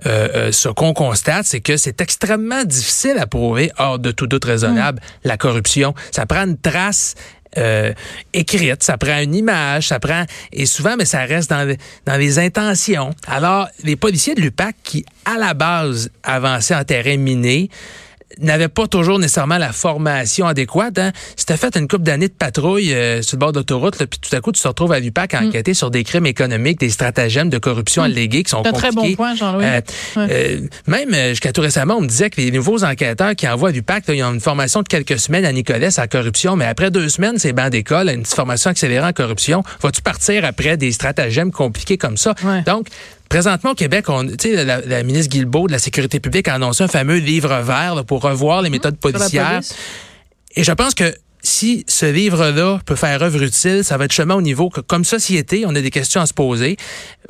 euh, 0.05 0.27
euh, 0.35 0.51
ce 0.51 0.69
qu'on 0.69 0.93
constate, 0.93 1.45
c'est 1.45 1.61
que 1.61 1.77
c'est 1.77 1.99
extrêmement 2.01 2.63
difficile 2.63 3.17
à 3.19 3.25
prouver, 3.25 3.71
hors 3.77 3.97
de 3.97 4.11
tout 4.11 4.27
doute 4.27 4.45
raisonnable, 4.45 4.99
mm. 4.99 5.27
la 5.27 5.37
corruption. 5.37 5.95
Ça 6.11 6.25
prend 6.25 6.45
une 6.45 6.57
trace 6.57 7.15
euh, 7.57 7.93
écrite, 8.33 8.83
ça 8.83 8.97
prend 8.97 9.19
une 9.19 9.35
image, 9.35 9.89
ça 9.89 9.99
prend 9.99 10.23
et 10.53 10.65
souvent 10.65 10.95
mais 10.95 11.03
ça 11.03 11.19
reste 11.21 11.49
dans, 11.49 11.75
dans 12.05 12.15
les 12.15 12.39
intentions. 12.39 13.13
Alors 13.27 13.67
les 13.83 13.97
policiers 13.97 14.35
de 14.35 14.41
l'UPAC 14.41 14.75
qui 14.83 15.05
à 15.25 15.37
la 15.37 15.53
base 15.53 16.11
avançaient 16.23 16.75
en 16.75 16.85
terrain 16.85 17.17
miné 17.17 17.69
n'avait 18.39 18.67
pas 18.67 18.87
toujours 18.87 19.19
nécessairement 19.19 19.57
la 19.57 19.71
formation 19.71 20.47
adéquate. 20.47 20.97
Hein. 20.97 21.11
Si 21.35 21.45
tu 21.45 21.53
as 21.53 21.57
fait 21.57 21.75
une 21.75 21.87
couple 21.87 22.03
d'années 22.03 22.27
de 22.27 22.33
patrouille 22.33 22.93
euh, 22.93 23.21
sur 23.21 23.37
le 23.37 23.39
bord 23.39 23.51
d'autoroute, 23.51 23.97
puis 23.97 24.19
tout 24.19 24.35
à 24.35 24.41
coup, 24.41 24.51
tu 24.51 24.61
te 24.61 24.67
retrouves 24.67 24.91
à 24.91 24.99
l'UPAC 24.99 25.33
à 25.33 25.41
mm. 25.41 25.47
enquêter 25.47 25.73
sur 25.73 25.91
des 25.91 26.03
crimes 26.03 26.25
économiques, 26.25 26.79
des 26.79 26.89
stratagèmes 26.89 27.49
de 27.49 27.57
corruption 27.57 28.03
mm. 28.03 28.05
allégués 28.05 28.43
qui 28.43 28.49
sont 28.49 28.63
compliqués. 28.63 28.87
un 28.87 28.91
très 28.91 28.91
bon 28.91 29.15
point, 29.15 29.35
Jean-Louis. 29.35 29.65
Euh, 29.65 29.81
euh, 30.17 30.61
même 30.87 31.13
jusqu'à 31.29 31.51
tout 31.51 31.61
récemment, 31.61 31.95
on 31.97 32.01
me 32.01 32.07
disait 32.07 32.29
que 32.29 32.39
les 32.41 32.51
nouveaux 32.51 32.83
enquêteurs 32.83 33.35
qui 33.35 33.47
envoient 33.47 33.69
à 33.69 33.71
l'UPAC, 33.71 34.05
ils 34.09 34.23
ont 34.23 34.33
une 34.33 34.39
formation 34.39 34.81
de 34.81 34.87
quelques 34.87 35.19
semaines 35.19 35.45
à 35.45 35.51
Nicolas 35.51 35.89
à 35.97 36.07
corruption, 36.07 36.55
mais 36.55 36.65
après 36.65 36.91
deux 36.91 37.09
semaines, 37.09 37.37
c'est 37.37 37.53
banc 37.53 37.69
d'école, 37.69 38.09
une 38.09 38.21
petite 38.21 38.35
formation 38.35 38.69
accélérée 38.69 39.07
en 39.07 39.13
corruption. 39.13 39.63
Vas-tu 39.81 40.01
partir 40.01 40.45
après 40.45 40.77
des 40.77 40.91
stratagèmes 40.91 41.51
compliqués 41.51 41.97
comme 41.97 42.17
ça? 42.17 42.35
Donc, 42.65 42.87
Présentement, 43.31 43.71
au 43.71 43.75
Québec, 43.75 44.09
on, 44.09 44.23
la, 44.43 44.81
la 44.81 45.03
ministre 45.03 45.31
Guilbeault 45.31 45.67
de 45.67 45.71
la 45.71 45.79
Sécurité 45.79 46.19
publique 46.19 46.49
a 46.49 46.55
annoncé 46.55 46.83
un 46.83 46.89
fameux 46.89 47.15
livre 47.15 47.61
vert 47.61 48.03
pour 48.05 48.21
revoir 48.23 48.61
les 48.61 48.67
mmh, 48.67 48.71
méthodes 48.73 48.97
policières. 48.97 49.61
Et 50.57 50.65
je 50.65 50.71
pense 50.73 50.93
que 50.93 51.15
si 51.43 51.85
ce 51.87 52.05
livre-là 52.05 52.79
peut 52.85 52.95
faire 52.95 53.21
œuvre 53.21 53.41
utile, 53.41 53.83
ça 53.83 53.97
va 53.97 54.05
être 54.05 54.11
chemin 54.11 54.35
au 54.35 54.41
niveau 54.41 54.69
que, 54.69 54.81
comme 54.81 55.03
société, 55.03 55.63
on 55.65 55.75
a 55.75 55.81
des 55.81 55.89
questions 55.89 56.21
à 56.21 56.25
se 56.25 56.33
poser. 56.33 56.77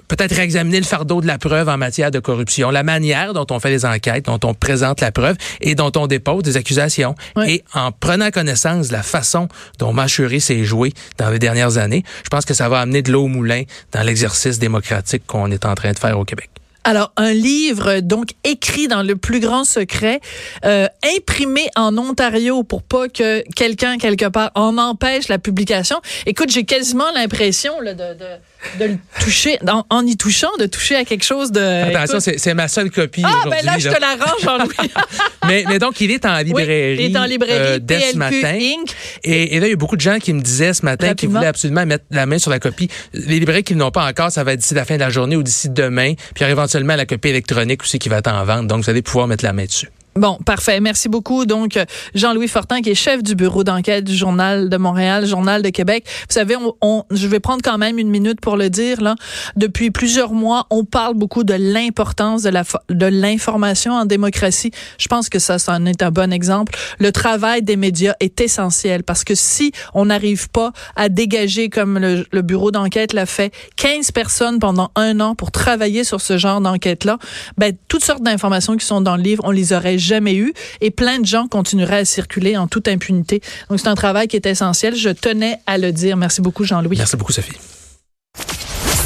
Peut-être 0.07 0.35
réexaminer 0.35 0.79
le 0.79 0.85
fardeau 0.85 1.21
de 1.21 1.27
la 1.27 1.37
preuve 1.37 1.69
en 1.69 1.77
matière 1.77 2.11
de 2.11 2.19
corruption, 2.19 2.69
la 2.71 2.83
manière 2.83 3.33
dont 3.33 3.45
on 3.49 3.59
fait 3.59 3.69
les 3.69 3.85
enquêtes, 3.85 4.25
dont 4.25 4.39
on 4.43 4.53
présente 4.53 5.01
la 5.01 5.11
preuve 5.11 5.37
et 5.61 5.75
dont 5.75 5.91
on 5.95 6.07
dépose 6.07 6.43
des 6.43 6.57
accusations. 6.57 7.15
Et 7.45 7.63
en 7.73 7.91
prenant 7.91 8.31
connaissance 8.31 8.89
de 8.89 8.93
la 8.93 9.03
façon 9.03 9.47
dont 9.79 9.93
Machury 9.93 10.41
s'est 10.41 10.63
joué 10.63 10.93
dans 11.17 11.29
les 11.29 11.39
dernières 11.39 11.77
années, 11.77 12.03
je 12.23 12.29
pense 12.29 12.45
que 12.45 12.53
ça 12.53 12.69
va 12.69 12.79
amener 12.79 13.01
de 13.01 13.11
l'eau 13.11 13.23
au 13.23 13.27
moulin 13.27 13.63
dans 13.91 14.03
l'exercice 14.03 14.59
démocratique 14.59 15.23
qu'on 15.25 15.51
est 15.51 15.65
en 15.65 15.75
train 15.75 15.91
de 15.91 15.99
faire 15.99 16.19
au 16.19 16.25
Québec. 16.25 16.49
Alors, 16.83 17.11
un 17.15 17.33
livre, 17.33 17.99
donc, 17.99 18.29
écrit 18.43 18.87
dans 18.87 19.03
le 19.03 19.15
plus 19.15 19.39
grand 19.39 19.63
secret, 19.65 20.19
euh, 20.65 20.87
imprimé 21.15 21.67
en 21.75 21.95
Ontario 21.97 22.63
pour 22.63 22.81
pas 22.81 23.07
que 23.07 23.43
quelqu'un, 23.55 23.99
quelque 23.99 24.25
part, 24.25 24.51
en 24.55 24.77
empêche 24.79 25.27
la 25.27 25.37
publication. 25.37 26.01
Écoute, 26.25 26.49
j'ai 26.49 26.63
quasiment 26.63 27.11
l'impression 27.13 27.73
de, 27.81 27.93
de, 27.93 28.79
de, 28.79 28.85
le 28.85 28.97
toucher, 29.19 29.59
en, 29.67 29.85
en, 29.91 30.05
y 30.07 30.17
touchant, 30.17 30.49
de 30.57 30.65
toucher 30.65 30.95
à 30.95 31.05
quelque 31.05 31.23
chose 31.23 31.51
de... 31.51 31.95
Attention, 31.95 32.19
c'est 32.19 32.53
ma 32.55 32.67
seule 32.67 32.89
copie 32.89 33.23
Ah, 33.25 33.47
ben 33.47 33.63
là, 33.63 33.77
je 33.77 33.89
te 33.89 34.01
la 34.01 34.15
range, 34.15 34.41
Jean-Louis. 34.41 34.91
mais, 35.47 35.65
mais 35.67 35.77
donc, 35.77 36.01
il 36.01 36.09
est 36.09 36.25
en 36.25 36.37
librairie. 36.39 36.97
Oui, 36.97 37.05
il 37.05 37.15
est 37.15 37.19
en 37.19 37.25
librairie, 37.25 37.75
euh, 37.75 37.79
dès 37.79 37.97
PLQ 37.97 38.11
ce 38.11 38.17
matin. 38.17 38.57
Inc. 38.59 38.91
Et, 39.23 39.55
et, 39.55 39.59
là, 39.59 39.67
il 39.67 39.69
y 39.69 39.73
a 39.73 39.77
beaucoup 39.77 39.97
de 39.97 40.01
gens 40.01 40.17
qui 40.17 40.33
me 40.33 40.41
disaient 40.41 40.73
ce 40.73 40.83
matin 40.83 41.13
qu'ils 41.13 41.29
voulaient 41.29 41.45
absolument 41.45 41.85
mettre 41.85 42.05
la 42.09 42.25
main 42.25 42.39
sur 42.39 42.49
la 42.49 42.59
copie. 42.59 42.89
Les 43.13 43.39
librairies 43.39 43.63
qui 43.63 43.75
n'ont 43.75 43.91
pas 43.91 44.07
encore, 44.07 44.31
ça 44.31 44.43
va 44.43 44.53
être 44.53 44.61
d'ici 44.61 44.73
la 44.73 44.85
fin 44.85 44.95
de 44.95 45.01
la 45.01 45.11
journée 45.11 45.35
ou 45.35 45.43
d'ici 45.43 45.69
demain. 45.69 46.13
Puis 46.33 46.43
éventuellement 46.71 46.95
la 46.95 47.05
copie 47.05 47.29
électronique 47.29 47.81
aussi 47.81 47.99
qui 47.99 48.07
va 48.07 48.17
être 48.17 48.31
en 48.31 48.45
vente. 48.45 48.67
Donc, 48.67 48.83
vous 48.83 48.89
allez 48.89 49.01
pouvoir 49.01 49.27
mettre 49.27 49.43
la 49.43 49.53
main 49.53 49.65
dessus. 49.65 49.89
Bon, 50.21 50.37
parfait. 50.45 50.79
Merci 50.81 51.09
beaucoup. 51.09 51.47
Donc, 51.47 51.79
Jean-Louis 52.13 52.47
Fortin, 52.47 52.83
qui 52.83 52.91
est 52.91 52.95
chef 52.95 53.23
du 53.23 53.33
bureau 53.33 53.63
d'enquête 53.63 54.03
du 54.03 54.15
Journal 54.15 54.69
de 54.69 54.77
Montréal, 54.77 55.25
Journal 55.25 55.63
de 55.63 55.69
Québec. 55.69 56.05
Vous 56.29 56.35
savez, 56.35 56.55
on, 56.55 56.75
on, 56.79 57.03
je 57.09 57.25
vais 57.25 57.39
prendre 57.39 57.63
quand 57.63 57.79
même 57.79 57.97
une 57.97 58.11
minute 58.11 58.39
pour 58.39 58.55
le 58.55 58.69
dire. 58.69 59.01
Là, 59.01 59.15
depuis 59.55 59.89
plusieurs 59.89 60.33
mois, 60.33 60.67
on 60.69 60.85
parle 60.85 61.15
beaucoup 61.15 61.43
de 61.43 61.55
l'importance 61.55 62.43
de 62.43 62.51
la 62.51 62.61
de 62.89 63.07
l'information 63.07 63.93
en 63.93 64.05
démocratie. 64.05 64.69
Je 64.99 65.07
pense 65.07 65.27
que 65.27 65.39
ça, 65.39 65.57
ça 65.57 65.73
en 65.73 65.87
est 65.87 66.03
un 66.03 66.11
bon 66.11 66.31
exemple. 66.31 66.77
Le 66.99 67.11
travail 67.11 67.63
des 67.63 67.75
médias 67.75 68.13
est 68.19 68.41
essentiel 68.41 69.01
parce 69.01 69.23
que 69.23 69.33
si 69.33 69.71
on 69.95 70.05
n'arrive 70.05 70.49
pas 70.49 70.71
à 70.95 71.09
dégager, 71.09 71.69
comme 71.69 71.97
le, 71.97 72.27
le 72.31 72.41
bureau 72.43 72.69
d'enquête 72.69 73.13
l'a 73.13 73.25
fait, 73.25 73.51
15 73.77 74.11
personnes 74.11 74.59
pendant 74.59 74.91
un 74.93 75.19
an 75.19 75.33
pour 75.33 75.49
travailler 75.49 76.03
sur 76.03 76.21
ce 76.21 76.37
genre 76.37 76.61
d'enquête-là, 76.61 77.17
ben 77.57 77.75
toutes 77.87 78.05
sortes 78.05 78.21
d'informations 78.21 78.77
qui 78.77 78.85
sont 78.85 79.01
dans 79.01 79.17
le 79.17 79.23
livre, 79.23 79.41
on 79.47 79.51
les 79.51 79.73
aurait 79.73 79.97
jamais 80.11 80.35
eu 80.35 80.53
et 80.81 80.91
plein 80.91 81.19
de 81.19 81.25
gens 81.25 81.47
continueraient 81.47 81.99
à 81.99 82.05
circuler 82.05 82.57
en 82.57 82.67
toute 82.67 82.87
impunité. 82.87 83.41
Donc 83.69 83.79
c'est 83.79 83.87
un 83.87 83.95
travail 83.95 84.27
qui 84.27 84.35
est 84.35 84.45
essentiel. 84.45 84.95
Je 84.95 85.09
tenais 85.09 85.57
à 85.67 85.77
le 85.77 85.91
dire. 85.91 86.17
Merci 86.17 86.41
beaucoup, 86.41 86.65
Jean-Louis. 86.65 86.97
Merci 86.97 87.15
beaucoup, 87.15 87.31
Sophie. 87.31 87.57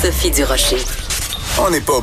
Sophie 0.01 0.31
Durocher. 0.31 0.77
On 1.59 1.69
n'est 1.69 1.81
pas 1.81 2.01